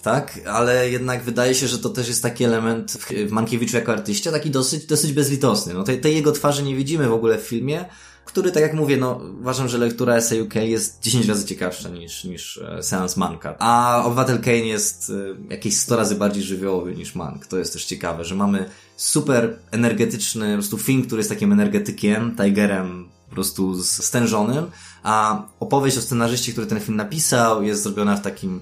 [0.02, 0.40] tak?
[0.46, 2.92] Ale jednak wydaje się, że to też jest taki element
[3.28, 5.74] w Mankiewiczu jako artyście, taki dosyć, dosyć bezlitosny.
[5.74, 7.84] No tej, tej jego twarzy nie widzimy w ogóle w filmie,
[8.28, 12.24] który, tak jak mówię, no, uważam, że lektura Essay UK jest 10 razy ciekawsza niż,
[12.24, 13.54] niż e, Seans Manka.
[13.58, 15.10] A Obywatel Kane jest
[15.50, 17.46] e, jakieś 100 razy bardziej żywiołowy niż Mank.
[17.46, 22.36] To jest też ciekawe, że mamy super energetyczny, po prostu film, który jest takim energetykiem,
[22.36, 24.70] Tigerem po prostu stężonym,
[25.02, 28.60] a opowieść o scenarzyście, który ten film napisał, jest zrobiona w takim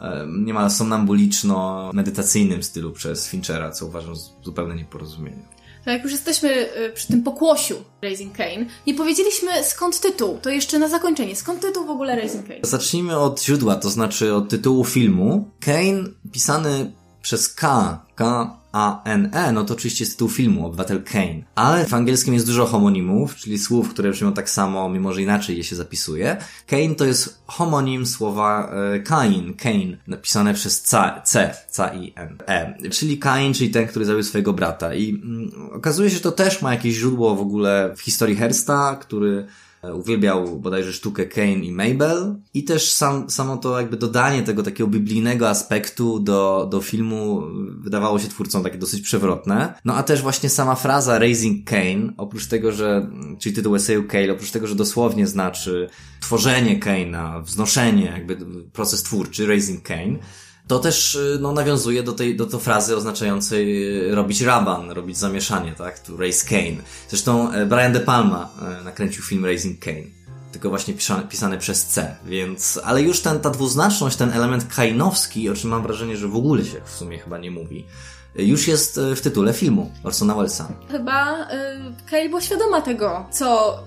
[0.00, 4.14] e, niemal somnambuliczno-medytacyjnym stylu przez Finchera, co uważam
[4.44, 5.57] zupełnie nieporozumienie.
[5.88, 10.38] No jak już jesteśmy y, przy tym pokłosiu Raising Kane, nie powiedzieliśmy skąd tytuł.
[10.42, 11.36] To jeszcze na zakończenie.
[11.36, 12.60] Skąd tytuł w ogóle Raising Kane?
[12.62, 15.50] Zacznijmy od źródła, to znaczy od tytułu filmu.
[15.60, 16.92] Kane pisany
[17.28, 21.42] przez K, K a-N-E, no to oczywiście jest tytuł filmu, Obywatel Kane.
[21.54, 25.56] Ale w angielskim jest dużo homonimów, czyli słów, które brzmią tak samo, mimo że inaczej
[25.56, 26.36] je się zapisuje.
[26.66, 33.18] Kane to jest homonim słowa e, Kain, Kane, napisane przez C, C, C-I-N, E, czyli
[33.18, 34.94] Kain, czyli ten, który zabił swojego brata.
[34.94, 38.96] I mm, okazuje się, że to też ma jakieś źródło w ogóle w historii Hersta,
[39.00, 39.48] który E,
[39.94, 44.90] uwielbiał bodajże sztukę Kane i Mabel i też sam, samo to jakby dodanie tego takiego
[44.90, 47.42] biblijnego aspektu do, do filmu
[47.78, 49.74] wydawało się twórcom takie dosyć przewrotne.
[49.84, 54.32] No a też właśnie sama fraza Raising Kane, oprócz tego, że, czyli tytuł eseju Kane,
[54.32, 55.88] oprócz tego, że dosłownie znaczy
[56.20, 58.36] tworzenie Kane'a, wznoszenie, jakby
[58.72, 60.18] proces twórczy, Raising Kane,
[60.68, 65.18] to też y, no, nawiązuje do tej do to frazy oznaczającej y, robić raban, robić
[65.18, 65.98] zamieszanie, tak?
[65.98, 66.82] To raise Kane.
[67.08, 68.50] Zresztą e, Brian De Palma
[68.80, 70.18] e, nakręcił film Raising Kane.
[70.52, 70.94] Tylko właśnie
[71.28, 75.82] pisany, przez C, więc, ale już ten, ta dwuznaczność, ten element kainowski, o czym mam
[75.82, 77.84] wrażenie, że w ogóle się w sumie chyba nie mówi,
[78.34, 80.68] już jest e, w tytule filmu Orsona Wellesa.
[80.90, 81.48] Chyba y,
[82.10, 83.78] Kale była świadoma tego, co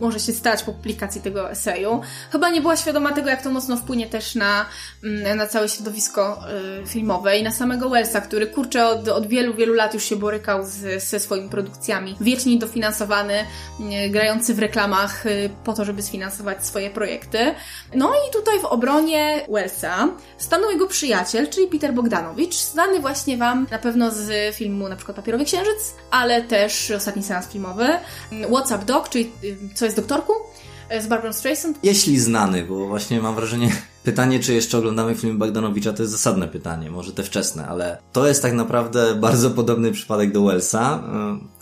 [0.00, 2.00] może się stać po publikacji tego eseju.
[2.32, 4.66] Chyba nie była świadoma tego, jak to mocno wpłynie też na,
[5.04, 6.38] mm, na całe środowisko
[6.82, 10.16] y, filmowe i na samego Wellsa, który kurczę od, od wielu, wielu lat już się
[10.16, 12.16] borykał z, ze swoimi produkcjami.
[12.20, 17.54] Wiecznie dofinansowany, y, grający w reklamach y, po to, żeby sfinansować swoje projekty.
[17.94, 23.66] No i tutaj w obronie Wellsa stanął jego przyjaciel, czyli Peter Bogdanowicz, znany właśnie Wam
[23.70, 27.88] na pewno z filmu na przykład Papierowy Księżyc, ale też Ostatni seans filmowy,
[28.32, 29.32] What's Up Dog, czyli
[29.74, 30.32] co jest doktorką
[30.88, 31.78] e, z Barbara Streisand.
[31.82, 33.70] Jeśli znany, bo właśnie mam wrażenie,
[34.04, 38.26] pytanie, czy jeszcze oglądamy film Bogdanowicza, to jest zasadne pytanie, może te wczesne, ale to
[38.26, 41.02] jest tak naprawdę bardzo podobny przypadek do Wellsa.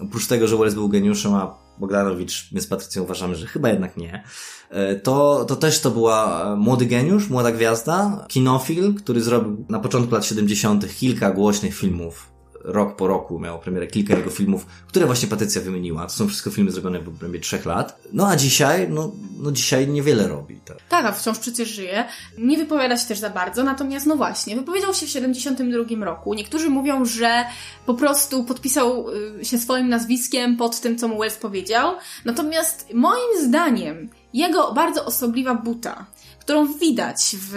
[0.01, 3.69] E, oprócz tego, że Wells był geniuszem, a Bogdanowicz, my z Patrycją uważamy, że chyba
[3.69, 4.25] jednak nie.
[4.71, 10.15] E, to, to też to była młody geniusz, młoda gwiazda, kinofil, który zrobił na początku
[10.15, 10.97] lat 70.
[10.97, 12.34] kilka głośnych filmów
[12.65, 16.07] rok po roku miało premierę kilka jego filmów, które właśnie Patrycja wymieniła.
[16.07, 18.01] To są wszystko filmy zrobione w obrębie trzech lat.
[18.13, 20.61] No a dzisiaj, no, no dzisiaj niewiele robi.
[20.65, 20.77] Tak.
[20.89, 22.05] tak, a wciąż przecież żyje.
[22.39, 26.35] Nie wypowiada się też za bardzo, natomiast no właśnie, wypowiedział się w 72 roku.
[26.35, 27.45] Niektórzy mówią, że
[27.87, 29.07] po prostu podpisał
[29.41, 31.95] y, się swoim nazwiskiem pod tym, co mu Wells powiedział.
[32.25, 36.07] Natomiast moim zdaniem jego bardzo osobliwa buta
[36.45, 37.55] którą widać w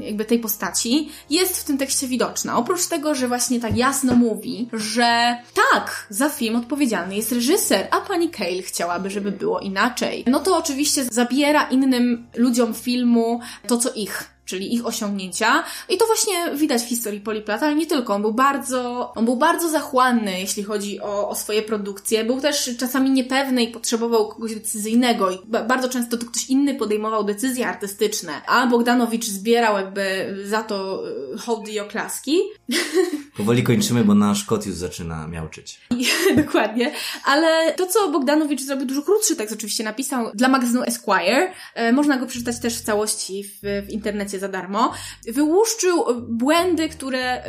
[0.00, 2.56] jakby tej postaci, jest w tym tekście widoczna.
[2.56, 5.36] Oprócz tego, że właśnie tak jasno mówi, że
[5.72, 10.24] tak, za film odpowiedzialny jest reżyser, a pani Cale chciałaby, żeby było inaczej.
[10.26, 15.64] No to oczywiście zabiera innym ludziom filmu to, co ich czyli ich osiągnięcia.
[15.88, 18.14] I to właśnie widać w historii Poliplata, ale nie tylko.
[18.14, 22.24] On był bardzo, on był bardzo zachłanny, jeśli chodzi o, o swoje produkcje.
[22.24, 25.38] Był też czasami niepewny i potrzebował kogoś decyzyjnego i
[25.68, 31.02] bardzo często to ktoś inny podejmował decyzje artystyczne, a Bogdanowicz zbierał jakby za to
[31.34, 32.38] e, hołdy i oklaski.
[33.36, 35.80] Powoli kończymy, bo nasz kot już zaczyna miauczyć.
[36.44, 36.92] Dokładnie.
[37.24, 41.52] Ale to, co Bogdanowicz zrobił, dużo krótszy tekst oczywiście napisał dla magazynu Esquire.
[41.74, 44.92] E, można go przeczytać też w całości w, w internecie za darmo,
[45.28, 47.42] wyłuszczył błędy, które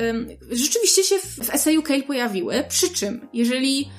[0.52, 2.64] rzeczywiście się w eseju Cale pojawiły.
[2.70, 3.90] Przy czym, jeżeli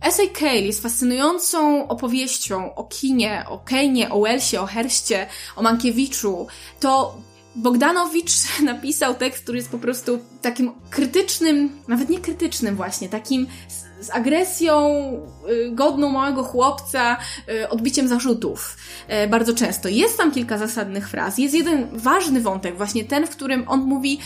[0.00, 5.26] Esej Cale jest fascynującą opowieścią o kinie, o Kejnie, o Welsie, o Herście,
[5.56, 6.46] o Mankiewiczu,
[6.80, 7.16] to
[7.56, 8.32] Bogdanowicz
[8.62, 13.46] napisał tekst, który jest po prostu takim krytycznym, nawet nie krytycznym właśnie, takim
[14.06, 14.90] z agresją
[15.50, 17.16] y, godną małego chłopca,
[17.48, 18.76] y, odbiciem zarzutów.
[19.24, 19.88] Y, bardzo często.
[19.88, 21.38] Jest tam kilka zasadnych fraz.
[21.38, 24.18] Jest jeden ważny wątek, właśnie ten, w którym on mówi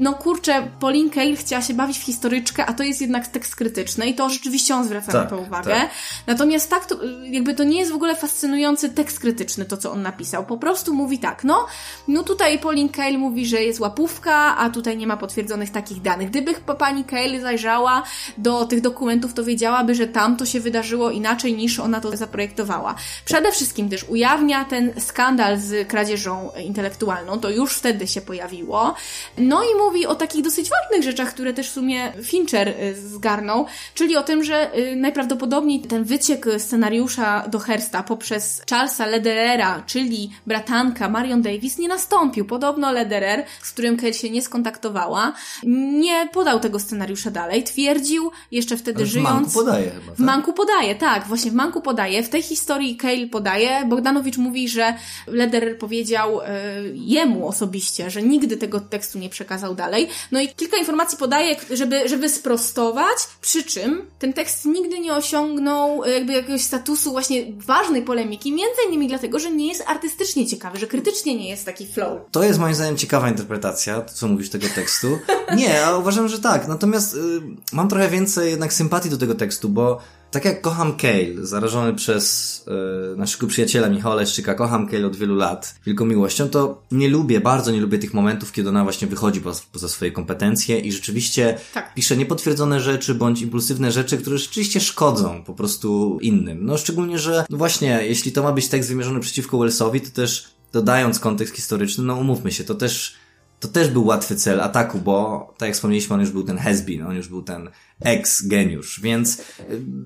[0.00, 4.06] no kurczę, Pauline Kael chciała się bawić w historyczkę, a to jest jednak tekst krytyczny
[4.06, 5.74] i to rzeczywiście on zwraca tak, na to uwagę.
[5.74, 5.90] Tak.
[6.26, 10.02] Natomiast tak, to, jakby to nie jest w ogóle fascynujący tekst krytyczny, to co on
[10.02, 10.46] napisał.
[10.46, 11.66] Po prostu mówi tak, no,
[12.08, 16.30] no tutaj Pauline Kael mówi, że jest łapówka, a tutaj nie ma potwierdzonych takich danych.
[16.30, 18.02] Gdyby pani Kael zajrzała
[18.38, 22.94] do tych dokumentów, to wiedziałaby, że tam to się wydarzyło inaczej niż ona to zaprojektowała.
[23.24, 28.94] Przede wszystkim też ujawnia ten skandal z kradzieżą intelektualną, to już wtedy się pojawiło.
[29.38, 32.94] No i mówi mówi o takich dosyć ważnych rzeczach, które też w sumie Fincher y,
[33.08, 39.82] zgarnął, czyli o tym, że y, najprawdopodobniej ten wyciek scenariusza do Hersta poprzez Charlesa Lederera,
[39.86, 42.44] czyli bratanka Marion Davis, nie nastąpił.
[42.44, 45.32] Podobno Lederer, z którym Kate się nie skontaktowała,
[45.92, 47.64] nie podał tego scenariusza dalej.
[47.64, 49.28] Twierdził jeszcze wtedy Ale żyjąc...
[49.28, 50.16] W Manku podaje chyba, tak?
[50.16, 51.26] W Manku podaje, tak.
[51.26, 52.22] Właśnie w Manku podaje.
[52.22, 53.84] W tej historii Cale podaje.
[53.86, 54.94] Bogdanowicz mówi, że
[55.26, 56.44] Lederer powiedział y,
[56.94, 60.08] jemu osobiście, że nigdy tego tekstu nie przekazał dalej.
[60.32, 66.04] No i kilka informacji podaję, żeby, żeby sprostować, przy czym ten tekst nigdy nie osiągnął
[66.04, 70.78] e, jakby jakiegoś statusu właśnie ważnej polemiki, między innymi dlatego, że nie jest artystycznie ciekawy,
[70.78, 72.20] że krytycznie nie jest taki flow.
[72.30, 75.18] To jest moim zdaniem ciekawa interpretacja, co mówisz tego tekstu.
[75.56, 76.68] Nie, a uważam, że tak.
[76.68, 77.18] Natomiast y,
[77.72, 80.00] mam trochę więcej jednak sympatii do tego tekstu, bo
[80.30, 82.64] tak jak kocham Kale, zarażony przez
[83.10, 87.40] yy, naszego przyjaciela Michała Leszczyka, kocham Kale od wielu lat wielką miłością, to nie lubię,
[87.40, 91.58] bardzo nie lubię tych momentów, kiedy ona właśnie wychodzi poza, poza swoje kompetencje i rzeczywiście
[91.74, 91.94] tak.
[91.94, 96.66] pisze niepotwierdzone rzeczy bądź impulsywne rzeczy, które rzeczywiście szkodzą po prostu innym.
[96.66, 100.48] No szczególnie, że no właśnie, jeśli to ma być tekst wymierzony przeciwko Wellsowi, to też
[100.72, 103.14] dodając kontekst historyczny, no umówmy się, to też
[103.60, 107.06] to też był łatwy cel ataku, bo tak jak wspomnieliśmy, on już był ten has-been,
[107.06, 109.42] on już był ten ex-geniusz, więc y,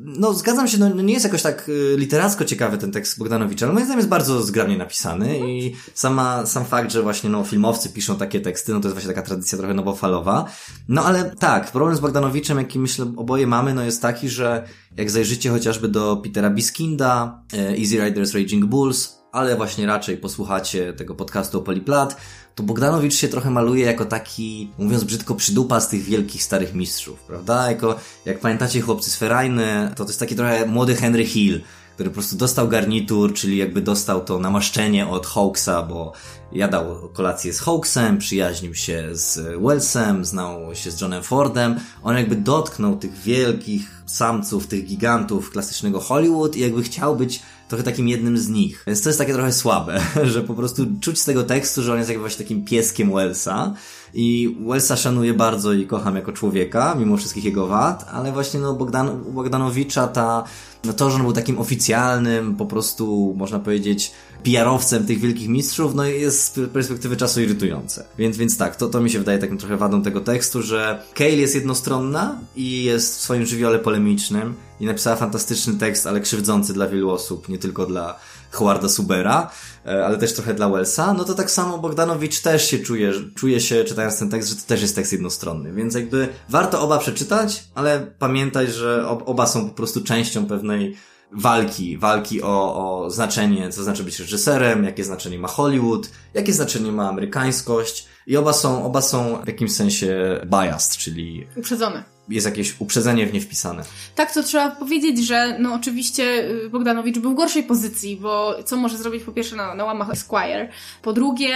[0.05, 3.73] no zgadzam się, no nie jest jakoś tak y, literacko ciekawy ten tekst Bogdanowicza, ale
[3.73, 8.17] moim zdaniem jest bardzo zgrabnie napisany i sama, sam fakt, że właśnie no filmowcy piszą
[8.17, 10.45] takie teksty, no to jest właśnie taka tradycja trochę nowofalowa.
[10.89, 15.11] No ale tak, problem z Bogdanowiczem, jaki myślę oboje mamy, no jest taki, że jak
[15.11, 21.15] zajrzycie chociażby do Petera Biskinda, y, Easy Riders Raging Bulls, ale właśnie raczej posłuchacie tego
[21.15, 22.17] podcastu o Poliplat,
[22.55, 27.21] to Bogdanowicz się trochę maluje jako taki, mówiąc brzydko, przydupa z tych wielkich starych mistrzów,
[27.21, 27.71] prawda?
[27.71, 31.61] Jako, jak pamiętacie chłopcy z Ferajny, to to jest taki trochę młody Henry Hill,
[31.95, 36.13] który po prostu dostał garnitur, czyli jakby dostał to namaszczenie od Hawksa, bo
[36.53, 41.81] jadał kolację z Hawksem, przyjaźnił się z Wellsem, znał się z Johnem Fordem.
[42.03, 47.85] On jakby dotknął tych wielkich samców, tych gigantów klasycznego Hollywood i jakby chciał być trochę
[47.85, 48.85] takim jednym z nich.
[48.87, 50.01] Więc to jest takie trochę słabe,
[50.33, 53.75] że po prostu czuć z tego tekstu, że on jest jakby właśnie takim pieskiem Wellsa
[54.15, 58.75] i Wellsa szanuję bardzo i kocham jako człowieka, mimo wszystkich jego wad, ale właśnie no
[58.75, 60.45] Bogdan, Bogdanowicza ta,
[60.85, 64.12] no to, że on był takim oficjalnym, po prostu można powiedzieć
[64.45, 68.05] PR-owcem tych wielkich mistrzów, no jest z perspektywy czasu irytujące.
[68.19, 71.31] Więc, więc tak, to, to mi się wydaje takim trochę wadą tego tekstu, że Kale
[71.31, 76.89] jest jednostronna i jest w swoim żywiole polemicznym i napisała fantastyczny tekst, ale krzywdzący dla
[76.89, 78.19] wielu osób, nie tylko dla
[78.51, 79.51] Howarda Subera,
[79.87, 83.61] e, ale też trochę dla Wellsa, no to tak samo Bogdanowicz też się czuje, czuje
[83.61, 87.65] się czytając ten tekst, że to też jest tekst jednostronny, więc jakby warto oba przeczytać,
[87.75, 90.97] ale pamiętać, że oba są po prostu częścią pewnej
[91.33, 96.93] walki, walki o, o znaczenie, co znaczy być reżyserem, jakie znaczenie ma Hollywood, jakie znaczenie
[96.93, 102.05] ma amerykańskość, I oba są, oba są w jakimś sensie biased, czyli Uprzedzone.
[102.29, 103.85] jest jakieś uprzedzenie w nie wpisane.
[104.14, 108.77] Tak, to trzeba powiedzieć, że no oczywiście y, Bogdanowicz był w gorszej pozycji, bo co
[108.77, 110.68] może zrobić po pierwsze na, na łamach Esquire,
[111.03, 111.55] po drugie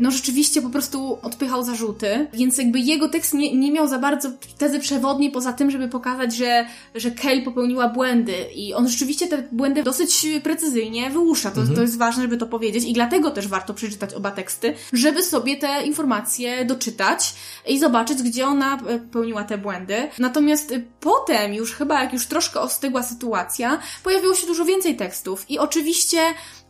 [0.00, 4.30] no rzeczywiście po prostu odpychał zarzuty, więc jakby jego tekst nie, nie miał za bardzo
[4.58, 9.48] tezy przewodniej poza tym, żeby pokazać, że, że Kale popełniła błędy i on rzeczywiście te
[9.52, 11.50] błędy dosyć precyzyjnie wyłusza.
[11.50, 15.22] To, to jest ważne, żeby to powiedzieć i dlatego też warto przeczytać oba teksty, żeby
[15.22, 17.34] sobie te informacje doczytać
[17.68, 20.08] i zobaczyć, gdzie ona popełniła te błędy.
[20.18, 25.58] Natomiast potem już chyba, jak już troszkę ostygła sytuacja, pojawiło się dużo więcej tekstów i
[25.58, 26.18] oczywiście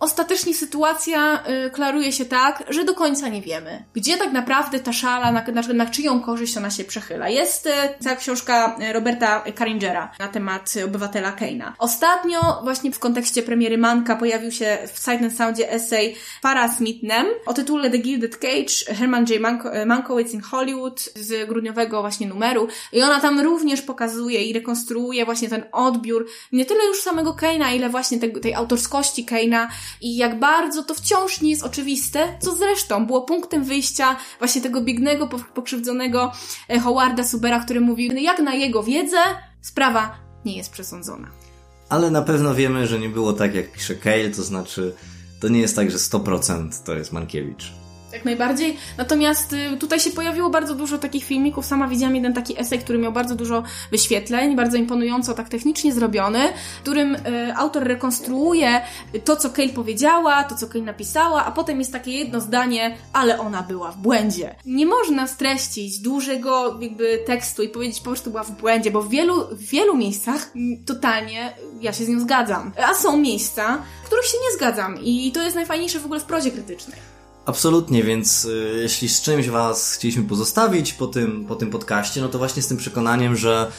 [0.04, 4.92] ostatecznie sytuacja y, klaruje się tak, że do końca nie wiemy, gdzie tak naprawdę ta
[4.92, 7.28] szala, na, na, na czyją korzyść ona się przechyla.
[7.28, 11.74] Jest y, cała książka y, Roberta Carringera na temat y, obywatela Keina.
[11.78, 17.26] Ostatnio właśnie w kontekście premiery Manka pojawił się w Sight and Soundzie essay Para Smithnem
[17.46, 19.40] o tytule The Gilded Cage Herman J.
[19.40, 24.52] Manko, y, Mankowitz in Hollywood z grudniowego właśnie numeru i ona tam również pokazuje i
[24.52, 29.68] rekonstruuje właśnie ten odbiór nie tyle już samego Keina, ile właśnie tej, tej autorskości Keina
[30.00, 34.80] i jak bardzo to wciąż nie jest oczywiste, co zresztą było punktem wyjścia właśnie tego
[34.80, 36.32] biegnego, po- pokrzywdzonego
[36.68, 39.18] e, Howarda Subera, który mówił, jak na jego wiedzę
[39.60, 40.14] sprawa
[40.44, 41.28] nie jest przesądzona.
[41.88, 44.94] Ale na pewno wiemy, że nie było tak, jak pisze Cale, to znaczy
[45.40, 47.72] to nie jest tak, że 100% to jest Mankiewicz.
[48.14, 48.76] Jak najbardziej.
[48.98, 51.66] Natomiast y, tutaj się pojawiło bardzo dużo takich filmików.
[51.66, 56.52] Sama widziałam jeden taki esej, który miał bardzo dużo wyświetleń, bardzo imponująco, tak technicznie zrobiony,
[56.78, 57.18] w którym y,
[57.56, 58.80] autor rekonstruuje
[59.24, 63.38] to, co Kate powiedziała, to, co Kate napisała, a potem jest takie jedno zdanie, ale
[63.38, 64.54] ona była w błędzie.
[64.66, 69.08] Nie można streścić dużego jakby tekstu i powiedzieć po prostu była w błędzie, bo w
[69.08, 72.72] wielu, w wielu miejscach mm, totalnie ja się z nią zgadzam.
[72.90, 76.24] A są miejsca, w których się nie zgadzam i to jest najfajniejsze w ogóle w
[76.24, 77.14] prozie krytycznej.
[77.46, 82.28] Absolutnie, więc y, jeśli z czymś Was chcieliśmy pozostawić po tym, po tym podcaście, no
[82.28, 83.72] to właśnie z tym przekonaniem, że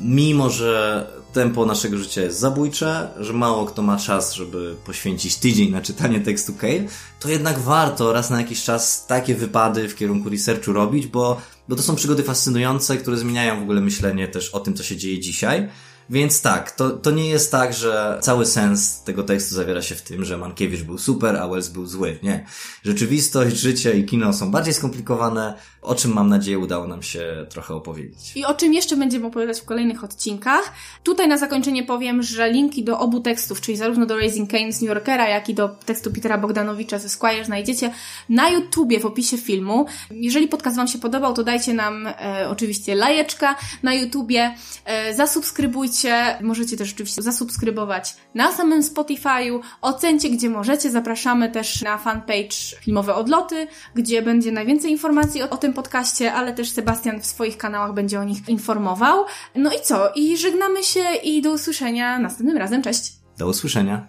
[0.00, 5.70] mimo, że tempo naszego życia jest zabójcze, że mało kto ma czas, żeby poświęcić tydzień
[5.70, 6.84] na czytanie tekstu Kale,
[7.20, 11.76] to jednak warto raz na jakiś czas takie wypady w kierunku researchu robić, bo, bo
[11.76, 15.20] to są przygody fascynujące, które zmieniają w ogóle myślenie też o tym, co się dzieje
[15.20, 15.68] dzisiaj.
[16.10, 20.02] Więc tak, to, to nie jest tak, że cały sens tego tekstu zawiera się w
[20.02, 22.18] tym, że Mankiewicz był super, a Wells był zły.
[22.22, 22.46] Nie.
[22.84, 27.74] Rzeczywistość, życie i kino są bardziej skomplikowane, o czym mam nadzieję udało nam się trochę
[27.74, 28.36] opowiedzieć.
[28.36, 30.72] I o czym jeszcze będziemy opowiadać w kolejnych odcinkach.
[31.02, 34.80] Tutaj na zakończenie powiem, że linki do obu tekstów, czyli zarówno do Raising Cane z
[34.80, 37.92] New Yorkera, jak i do tekstu Petera Bogdanowicza ze Squire znajdziecie
[38.28, 39.86] na YouTubie w opisie filmu.
[40.10, 44.54] Jeżeli podcast Wam się podobał, to dajcie nam e, oczywiście lajeczka na YouTubie,
[44.84, 45.99] e, zasubskrybujcie,
[46.40, 53.14] możecie też oczywiście zasubskrybować na samym Spotify'u, ocencie gdzie możecie, zapraszamy też na fanpage Filmowe
[53.14, 57.94] Odloty, gdzie będzie najwięcej informacji o, o tym podcaście, ale też Sebastian w swoich kanałach
[57.94, 59.24] będzie o nich informował.
[59.54, 60.12] No i co?
[60.14, 62.82] I żegnamy się i do usłyszenia następnym razem.
[62.82, 63.12] Cześć!
[63.38, 64.06] Do usłyszenia.